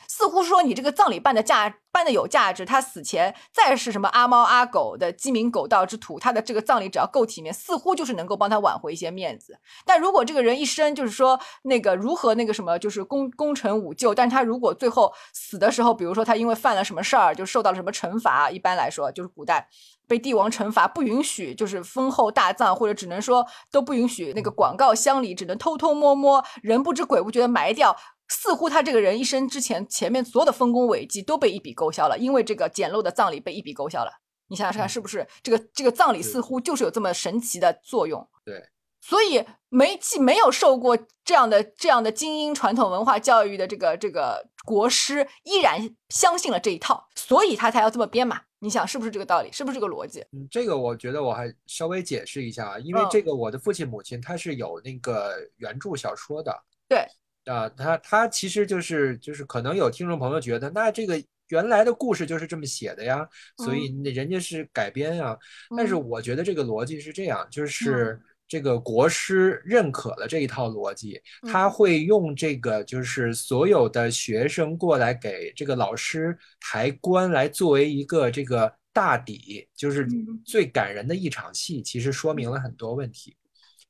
[0.08, 9.58] 似乎说你这个葬礼办的价办的有价值，他死前再是什么阿猫阿狗的鸡鸣狗盗之徒，他的这个葬礼只要够体面，似乎就是能够帮他挽回一些面子。
[9.84, 19.68] 但如果这个人一生就是说那个如何那个什么，就是功功成武就，但是他如果最后死的时候，比如说他因为犯了什么事儿，就受到了什么惩罚，一般来说就是古代
[20.06, 27.94] 被帝王惩罚，不允许就是封后大葬，或者只能说都不允许那个广告乡里，只能偷偷摸摸，人不知鬼不觉的埋掉。
[28.28, 34.12] 似乎他这个人一生之前前面所有的丰功伟绩都被一笔勾销了，因为这个简陋的葬礼被一笔勾销了。
[34.48, 38.26] 你想想看，是不是这个这个葬礼似乎就是有这么神奇的作用？
[38.44, 38.62] 对，
[39.00, 48.40] 所以没既没有受过这样的这样的精英传统文化教育的这个这个国师，依然相信了这一套，所以他才要这么编嘛？
[48.60, 49.52] 你想是不是这个道理？
[49.52, 50.20] 是不是这个逻辑？
[50.32, 56.52] 嗯，这个我觉得我还稍微解释一下啊，因为这个我的父亲母亲他是有那个原著小说的，
[56.88, 57.06] 对。
[57.48, 63.26] 啊，他他其实就是就是可能有听众朋友觉得，那这个原来的故事就是这么写的呀，
[63.56, 65.36] 所以那人家是改编呀。
[65.76, 71.20] 但是我觉得这个逻辑是这样，就是这个国师认可了这一套逻辑，
[71.50, 80.06] 他会用这个就是所有的学生过来给这个老师抬棺，来作为一个这个大底，就是
[80.44, 81.80] 最感人的一场戏。
[81.80, 83.36] 其实说明了很多问题，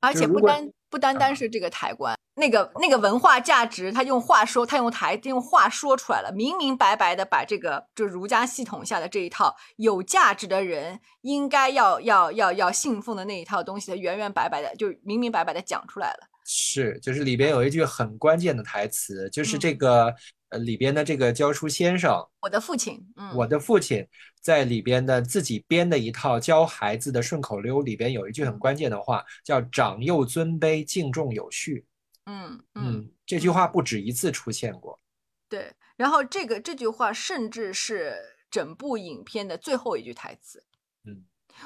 [0.01, 2.17] 而且不单不单单是这个抬棺。
[2.35, 16.29] 那个那个文化价值，他用话说，他用台用话说出来了，明明白白的把这个就儒家系统下的这一套有价值的人应该要要要要信奉的那一套东西，他原原白白的就明明白白的讲出来了。
[16.47, 20.15] 是，就是里边有一句很关键的台词，就是这个
[20.51, 24.07] 呃里边的这个教书先生，我的父亲，嗯，我的父亲
[24.41, 31.85] 在里边的自己编的一套教孩子的顺口溜里边有一句很关键的话，叫长幼尊卑，敬重有序。
[32.27, 35.01] 嗯嗯，这句话不止一次出现过。
[35.49, 38.15] 对，然后这个这句话甚至是
[38.51, 40.63] 整部影片的最后一句台词。
[41.05, 41.25] 嗯，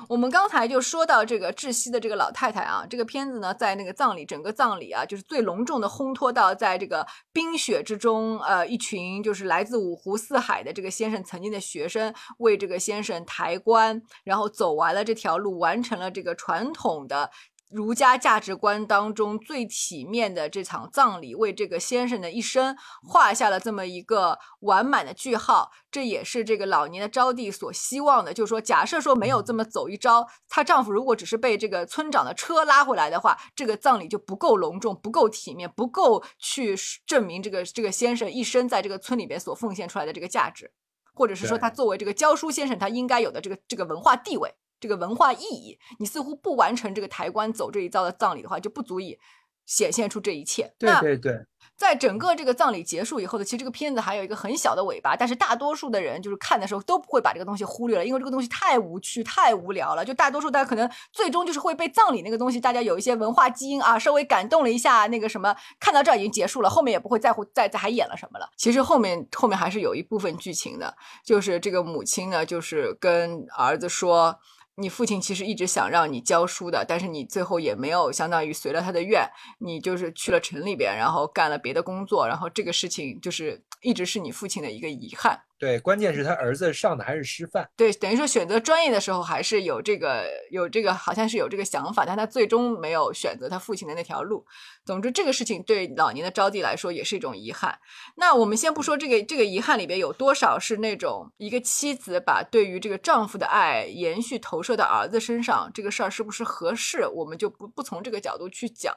[0.09, 17.31] 我们刚才就说到这个窒息的这个老太太啊，这个片子呢，在那个葬礼，整个葬礼啊，就是最隆重的烘托到在这个冰雪之中，呃，一群就是来自五湖四海的这个先生曾经的学生为这个先生抬棺，然后走完了这条路，完成了这个传统的。
[17.73, 25.71] 儒家价值观当中最体面的这场葬礼，为这个先生的一生画下了这么一个完满的句号。
[25.91, 36.77] 这也是这个老年的招娣所希望的，就是说，假设说没有这么走一招，她丈夫如果只是被这个村长的车拉回来的话，这个葬礼就不够隆重，不够体面，不够去
[37.07, 40.71] 证明这个这个先生一生在这个村里边所奉献出来的这个价值，
[41.15, 44.55] 或者是说他作为这个教书先生他应该有的这个这个文化地位。
[44.83, 49.17] 这个文化意义，你似乎不完成这个抬棺走这一遭的葬礼的话，就不足以
[49.65, 50.75] 显现出这一切。
[50.77, 51.33] 对对对，
[51.77, 60.05] 在整个这个葬礼结束以后呢，其实这个片子还有一个很小的尾巴，但是大多数的人就是看的时候都不会把这个东西忽略了，因为这个东西太无趣、太无聊了。
[60.05, 68.51] 就大多数大家可能最终就是会被葬礼那个东西，大家有一些文化基因啊，稍微感动了一下，那个什么，看到这儿已经结束了，后面也不会在乎再再还演了什么了。
[68.57, 70.93] 其实后面后面还是有一部分剧情的，
[71.25, 74.41] 就是这个母亲呢，就是跟儿子说。
[74.77, 79.29] 你父亲其实一直想让你教书的，但是你最后也没有相当于随了他的愿，
[79.59, 85.43] 你就是去了城里边，然后干了别的工作，然后这个事情就是一直是你父亲的一个遗憾。
[85.63, 87.71] 对，关键是他儿子上的还是师范。
[87.77, 94.45] 对，等于说选择专业的时候还是有这个有这个，好像是有这个想法，但他最终没有选择他父亲的那条路。
[94.85, 97.79] 总之，这个事情对老年的招娣来说也是一种遗憾。
[98.17, 108.93] 那我们先不说这个这个遗憾里边有多少是那种一个妻子把对于这个丈夫的爱延续投射到儿子身上，这个事儿是不是合适，我们就不不从这个角度去讲。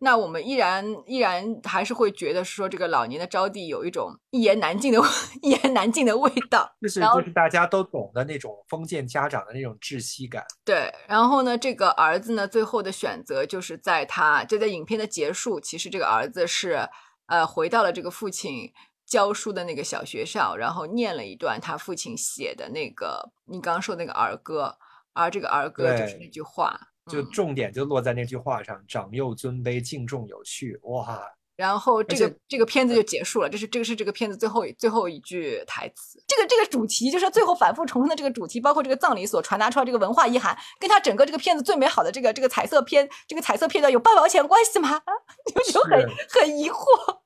[0.00, 5.00] 那我们依然依然还是会觉得说，这个老年的招娣有一种一言难尽的
[5.42, 10.44] 一言难尽的味道，就是就是大家都懂的那种封建家长的那种窒息感。
[10.64, 16.88] 对，然后呢，这个儿子呢，最后的选择就是在他就在影片的结束，其实这个儿子是
[17.26, 18.72] 呃回到了这个父亲
[19.04, 24.78] 教书的那个小学校，然后念了一段他父亲写的那个你刚刚说那个儿歌，
[25.12, 26.78] 而这个儿歌就是那句话。
[27.08, 31.20] 就重点就落在那句话上，长幼尊卑，敬重有序，哇！
[31.56, 36.22] 然后这个这个片子就结束了，这是这个是这个片子最后最后一句台词。
[36.24, 45.02] 这个这个主题就是最后反复重申的这个主题，包括这个葬礼所传达出来这个文化意涵，跟他整个这个片子最美好的这个这个彩色片这个彩色片段有半毛钱关系吗？
[45.66, 46.84] 就就很很疑惑。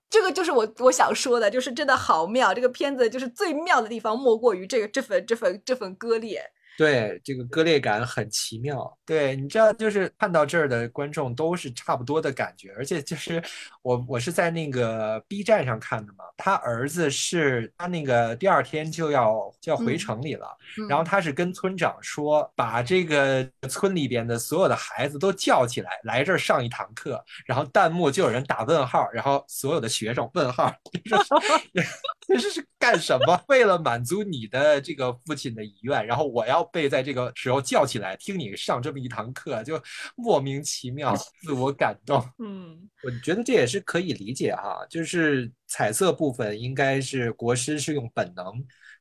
[0.09, 2.55] 这个就是我我想说的，就是真的好妙。
[2.55, 6.43] 这个片子就是最妙的地方，莫过于这个这份这份这份割裂。
[6.79, 8.99] 对，这个割裂感很奇妙。
[9.05, 13.43] 对，你知道，就是看到这儿的观众都是差不多的感觉，而且就是
[13.83, 20.47] 我我是在那个 B 站上看的嘛，他儿子是他那个第二天就要就要回城里了，
[20.89, 30.73] 然后他是跟村长说，把这个村里边的所有的孩子都叫起来，来这儿上一堂课，然后弹幕就有人打问号，然后所有的学生问号，
[32.27, 33.41] 这是是干什么？
[33.49, 36.63] 为了满足你的这个父亲的遗愿，然后我要。
[36.73, 39.79] 被在这个时候叫起来听你上这么一堂课，就
[40.17, 42.19] 莫名其妙，自我感动。
[42.43, 48.47] 嗯，我觉得这也是可以理解哈，就是彩色部分应该是国师是用本能。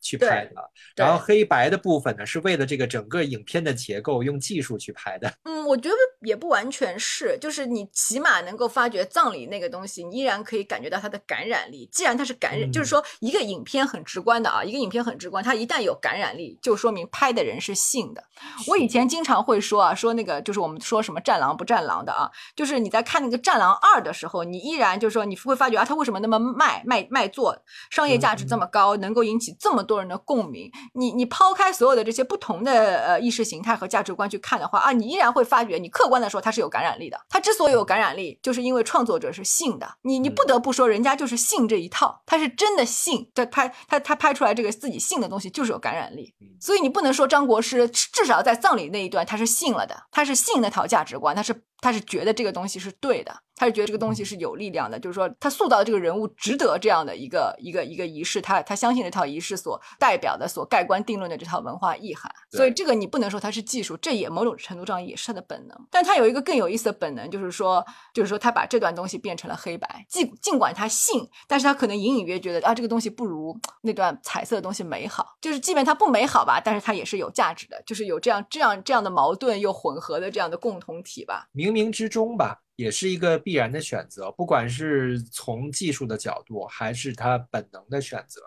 [0.02, 0.56] 去拍的，
[0.96, 5.32] 然后黑白的部分呢，是为了这个整个影片的结构用技术去拍的。
[5.44, 11.88] 嗯，我觉得也不完全是，就是你起码能够发觉葬礼那个东西，你依然可以感觉到它的感染力。
[11.92, 18.24] 既然它是感染，就是说一个影片很直观的啊，一个影片很直观，它一旦有感染力，就说明拍的人是信的。
[18.68, 27.56] 我以前经常会说啊，说那个就是我们说什么战狼不战狼的啊，就是你在看那个战狼二的时候，你依然就是说你会发觉啊，它为什么那么卖卖卖座，
[27.90, 37.20] 商业价值这么高，能够引起这么多人的共鸣，你你抛开所有的这些不同的呃意识形态和价值观去看的话啊，你依然会发觉，你客观的说它是有感染力的。
[37.30, 39.96] 它之所以有感染力，就是因为创作者是信的。
[40.04, 43.30] 你你不得不说，人家就是信这一套，他是真的信。
[43.34, 46.34] 他拍他他拍出来这个自己信的东西，就是有感染力。
[46.60, 51.64] 所以你不能说张国师至少在葬礼那一段他是信了的，他是信那套价值观，他是。
[51.82, 62.32] 他是觉得这个东西是对的，他是觉得这个东西是有力量的，就是说他塑造的这个人物值得这样的一个一个一个仪式，他他相信这套仪式所代表的、所盖棺定论的这套文化意涵。
[62.52, 65.88] 所以这个你不能说它是技术，这也某种程度上也是他的本能。
[65.90, 67.84] 但他有一个更有意思的本能，就是说，
[68.14, 75.36] 就是说他把这段东西变成了黑白，尽尽管他信，但是他可能隐隐约觉得啊，这个东西不如那段彩色的东西美好。
[75.42, 81.48] 就是即便它不美好吧，但是它也是有价值的，就是有这样这样这样的矛盾又混合的这样的共同体吧。
[81.72, 88.42] 冥冥之中吧，也是一个必然的选择，不管是从技术的角度，还是他本能的选择。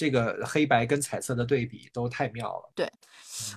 [0.00, 2.72] 这个黑白跟彩色的对比都太妙了。
[2.74, 2.90] 对。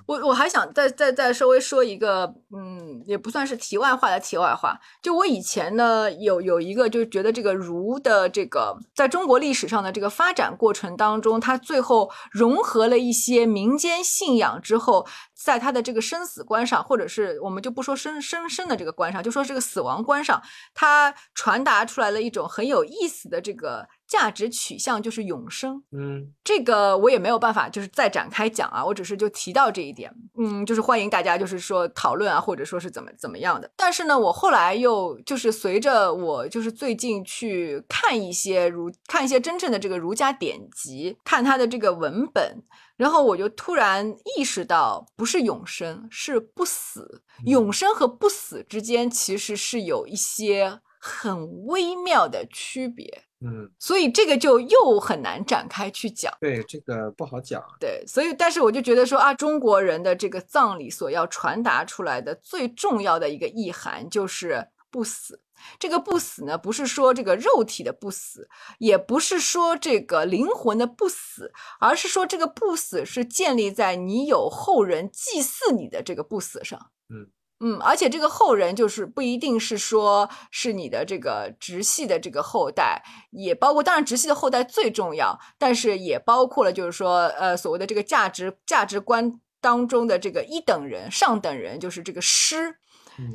[0.05, 4.79] 我我还想再再再稍微说一个，嗯，也不算是题外话的题外话。
[5.01, 15.05] 就我以前呢，有有一个，就是觉得这个儒的这个在中国历史上的这个发展过程当中，它最后融合了一些民间信仰之后，
[15.35, 20.41] 在它的这个生死观上，或者是我们就不说生生生的这个观上，就说这个死亡观上，
[20.73, 23.85] 它传达出来了一种很有意思的这个。
[24.13, 33.71] 价值取向就是永生，嗯，这个我也没有办法，就是再展开讲啊，我只是就提到这一点，嗯，就是欢迎大家就是说讨论啊，或者说是怎么怎么样的。
[33.75, 42.61] 但是呢，我后来又就是随着我就是最近去看一些儒看一些真正的这个儒家典籍，看他的这个文本，
[42.95, 47.23] 然后我就突然意识到，不是永生，是不死。
[47.45, 53.23] 永生和不死之间其实是有一些很微妙的区别。
[53.45, 56.33] 嗯，所以这个就又很难展开去讲。
[56.39, 57.61] 对，这个不好讲。
[57.79, 65.41] 对，所以但是我就觉得说啊，中国人的这个葬礼所要传达出来的最重要的一个意涵就是不死。
[65.77, 68.49] 这个不死呢，不是说这个肉体的不死，
[68.79, 76.91] 也不是说这个灵魂的不死，而是说这个不死是建立在你有后人祭祀你的这个不死上。
[77.09, 77.27] 嗯。
[77.65, 92.75] 嗯，而且这个后人就是不一定是说是你的这个直系的这个后代，也包括当然直系的后代最重要，但是也包括了就是说呃所谓的这个价值价值观当中的这个一等人、上等人，就是这个师。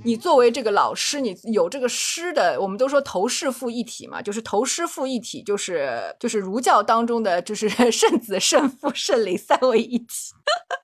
[0.04, 10.34] 你作为这个老师，你有这个师的，我们都说头师父一体嘛，就是头师父一体，就是就是儒教当中的就是 圣子、圣父、圣灵三位一体。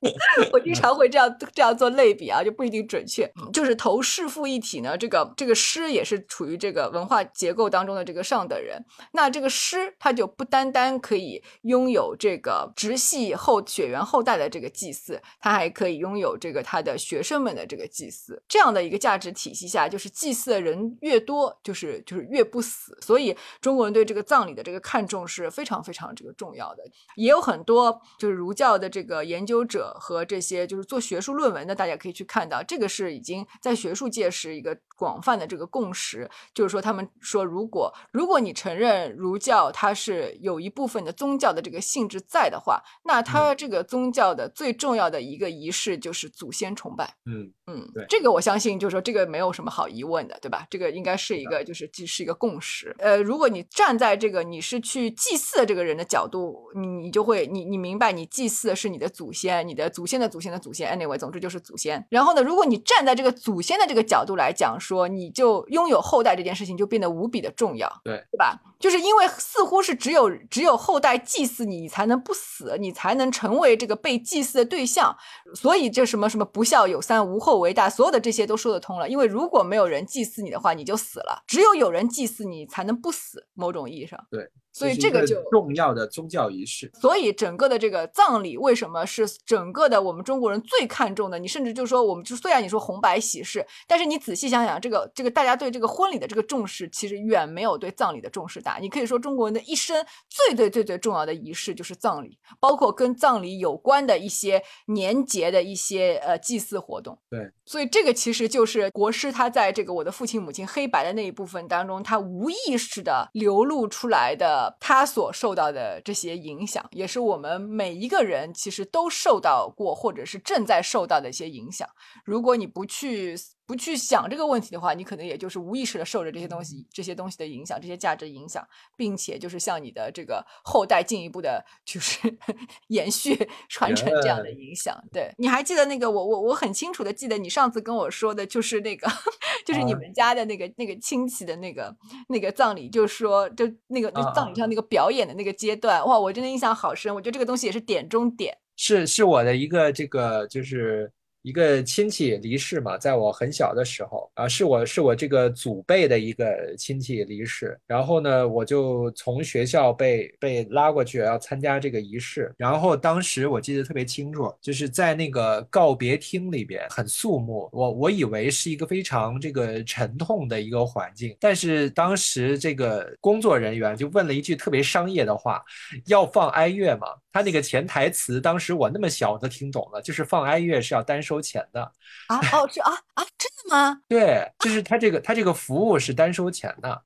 [0.52, 3.28] 我经常会这样这样做类比啊，就不一定准确。
[3.52, 8.84] 就是头师父一体呢，这个这个师也是处于这个文化结构当中的这个上等人。
[9.12, 18.83] 那这个师他就不单单可以拥有这个直系后血缘后代的这个祭祀，他还可以拥有这个他的学生们的这个祭祀，这样的。
[18.84, 22.96] 一个价值体系下，就是祭祀的人越多，就是就是越不死。
[23.00, 26.82] 所以中国人对这个葬礼的这个看重是非常非常这个重要的。
[27.16, 36.28] 也有很多就是儒教的这个研究者和这些就是做学术论文的，大家可以去看到，这个是已经在学术界是一个广泛的这个共识。
[36.52, 47.14] 就是说，他们说，如果如果你承认儒教它是有一部分的宗教的这个性质在的话，那它这个宗教的最重要的一个仪式就是祖先崇拜。
[47.26, 48.73] 嗯嗯，对，这个我相信。
[48.78, 50.66] 就是说，这个没有什么好疑问的，对吧？
[50.70, 52.94] 这个应该是一个，就是既是一个共识。
[52.98, 60.98] 呃，如果你站在这个你是去祭祀的这个人的角度，你你就会，你你明白，你祭祀的是你的祖先，你的祖先的祖先的祖先。
[60.98, 62.06] Anyway，总之就是祖先。
[62.10, 68.60] 然后呢，如果你站在这个祖先的这个角度来讲，说你就拥有后代这件事情就变得无比的重要，对对吧？
[68.78, 75.16] 就是因为似乎是只有只有后代祭祀你，你才能不死，你才能成为这个被祭祀的对象。
[75.54, 79.06] 所以这什么什么不孝有三，无后为大，所有的这些都说得通了。
[79.08, 81.44] 因为如果没有人祭祀你的话，你就死了。
[81.46, 83.46] 只有有人祭祀你，才能不死。
[83.52, 84.50] 某种意义上，对。
[84.74, 86.90] 所以这个就重要的宗教仪式。
[87.00, 91.38] 所以整个的这个葬礼为什么是整个的我们中国人最看重的？
[91.38, 98.78] 你甚至就说，我们就虽然你说红白喜事，但是你仔细想想，这个这个大家对这个婚礼的这个重视，其实远没有对葬礼的重视大。
[98.80, 107.16] 你可以说中国人的一生最最最最重要的仪式就是葬礼，包括跟葬礼有关的一些年节的一些呃祭祀活动。
[107.30, 114.63] 对，所以这个其实就是国师他在这个我的父亲母亲黑白的那一部分当中，他无意识的流露出来的。
[114.80, 121.88] 他所受到的这些影响，也是我们每一个人其实都受到过，或者是正在受到的一些影响。
[122.24, 123.36] 如果你不去，
[123.66, 128.66] 不去想这个问题的话，你可能也就是无意识的受着这些东西、这些东西的影响、这些价值影响，
[128.96, 132.18] 并且就是向你的这个后代进一步的，就是
[132.88, 134.94] 延续传承这样的影响。
[135.12, 139.08] 对，你还记得那个我我我很清楚的记得你上次跟我说的，就是那个
[139.64, 141.96] 就是你们家的那个那个亲戚的那个
[142.28, 147.14] 那个葬礼，就是说就那个就葬礼上那个表演的那个阶段，哇，我真的印象好深。
[147.14, 151.10] 我觉得这个东西也是点中点，是是我的一个这个就是。
[151.44, 175.62] 一个亲戚离世嘛，在我很小的时候啊，是我是我这个祖辈的一个亲戚离世，然后呢，我就从学校被被拉过去要参加这个仪式，然后当时我记得特别清楚，就是在那个告别厅里边很肃穆，我我以为是一个非常这个沉痛的一个环境，但是当时这个工作人员就问了一句特别商业的话，
[176.06, 177.06] 要放哀乐吗？
[177.30, 181.82] 他那个潜台词，当时我那么小都听懂了，就是放哀乐是要单收钱的
[182.28, 182.38] 啊！
[182.52, 184.00] 哦，是啊啊，真的吗？
[184.08, 187.02] 对，就是他这个他这个服务是单收钱的啊。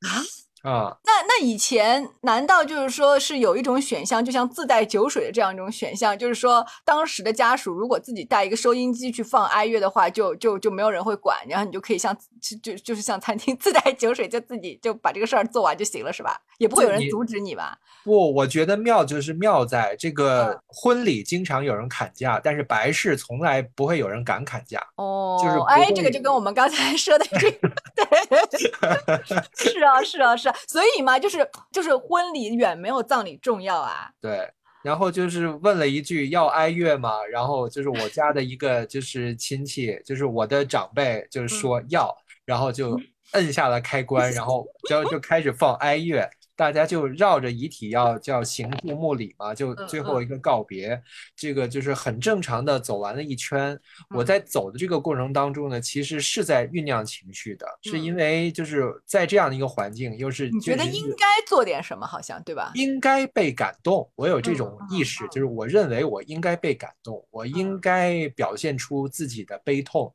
[0.62, 0.97] 啊。
[1.05, 12.16] 那那以前难道就是说是有一种选项，就像自带酒水的这样一种选项，就是说当时的家属如果自己带一个收音机去放哀乐的话，就就就没有人会管，然后你就可以像
[12.60, 16.40] 就就是像餐厅 自带酒水，就自己就把这个事儿做完就行了，是吧？
[16.59, 17.78] 也不会有人阻止你吧？
[18.05, 24.80] 不，我觉得妙就是妙在这个婚礼经常有人砍价，但是白事从来不会有人敢砍价。
[24.97, 28.59] 哦，就是哎，这个就跟我们刚才说的这个， 对，
[29.72, 34.10] 是啊，是啊，是啊，所以嘛，就是就是婚礼远没有葬礼重要啊。
[34.20, 34.50] 对，
[34.82, 37.22] 然后就是问了一句要哀乐吗？
[37.24, 42.14] 然后就是我家的一个就是亲戚，就是我的长辈，就是说要，
[42.44, 42.98] 然后就
[43.32, 46.28] 摁下了开关，然后就就开始放哀乐。
[46.59, 51.01] 大家就绕着遗体要叫行注目礼嘛，就最后一个告别，
[51.36, 53.78] 这个就是很正常的走完了一圈。
[54.10, 62.72] 我在走的这个过程当中呢，其实是在酝酿情绪的，是因为就是在这样的一个环境，又是你觉得应该做点什么，好像对吧？
[62.74, 70.12] 应该被感动，我有这种意识，就是我认为我应该被感动，我应该表现出自己的悲痛。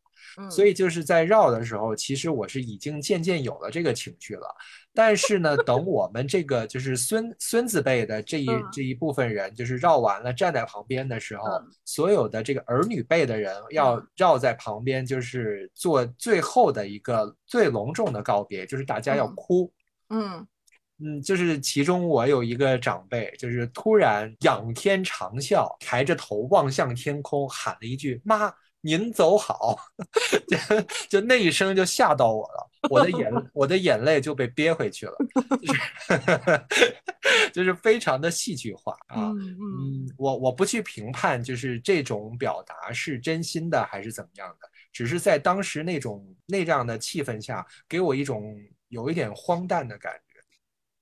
[0.49, 4.47] 所以就是在绕的时候，其实我是已经渐渐有了这个情绪了。
[4.93, 11.43] 但是呢，等我们这个就是孙孙子辈的这一这一部分人，就是绕完了站在旁边的时候，
[11.83, 14.03] 所有的这个儿女辈的人要。
[14.15, 19.71] 绕在旁边，就是做最后的一个最隆重的告别，就是大家要哭。
[20.09, 20.45] 嗯。
[20.99, 28.53] 嗯，就是其中我有一个长辈，就是突然仰天长啸，抬着头望向天空，喊了一句“妈”。
[28.85, 29.77] 您走好，
[30.47, 35.15] 就就那一声就吓到我了，我的眼我的眼泪就被憋回去了，
[35.61, 35.81] 就是
[37.53, 48.55] 就是非常的戏剧化啊，嗯，我我不去评判，就是这种表达是真心的还是怎么样的，只是在当时那种那样的气氛下，给我一种
[48.89, 50.22] 有一点荒诞的感觉。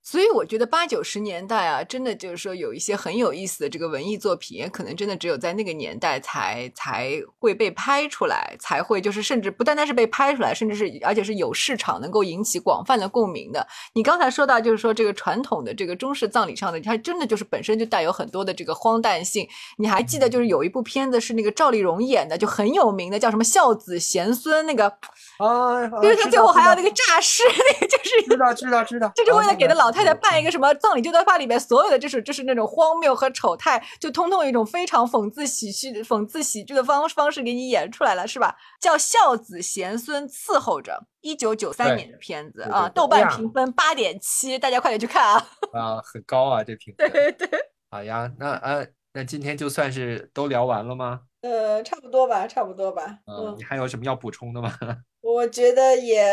[0.03, 13.65] 所以我觉得八九十年代啊，真的就是说有一些很有意思的这个文艺作品，也可能真的只有在那个年代才才会被拍出来，才会就是甚至不单单是被拍出来，甚至是而且是有市场能够引起广泛的共鸣的。
[13.93, 19.47] 你刚才说到就是说这个传统的这个中式葬礼上的，它真的就是本身就带有很多的这个荒诞性。
[19.77, 24.91] 你还记得就是有一部片子是那个赵丽蓉演的，就很有名的，叫什么孝子贤孙那个
[25.37, 29.91] 啊，就是他最后还要那个诈尸， 那个就是知道知道知道，这就是为了给那老。
[29.91, 38.55] 太太办一个什么葬礼就在发里面，所有的就是就是那种荒谬和丑态，就通通一种非常讽刺喜剧、讽刺喜剧的方方式给你演出来了，是吧？
[38.79, 45.47] 叫孝子贤孙伺候着，一九九三年的片子啊，豆瓣评分八点七，大家快点去看啊！
[45.73, 47.11] 啊，很高啊，这评分。
[47.11, 47.49] 对对。
[47.89, 51.19] 好呀，那呃，那今天就算是都聊完了吗？
[51.41, 53.17] 呃，差不多吧，差不多吧。
[53.25, 54.73] 嗯，你还有什么要补充的吗？
[55.21, 56.23] 我觉得也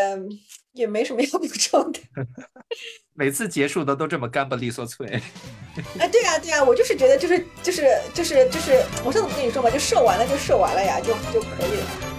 [0.72, 2.00] 也没什么要补充的。
[3.14, 5.20] 每次结束的都这么干巴利索脆。
[5.98, 12.17] 哎，对呀对呀，我就是觉得就是就是就是就是，我上次不跟你说嘛，就射完了就射完了呀，就就可以了。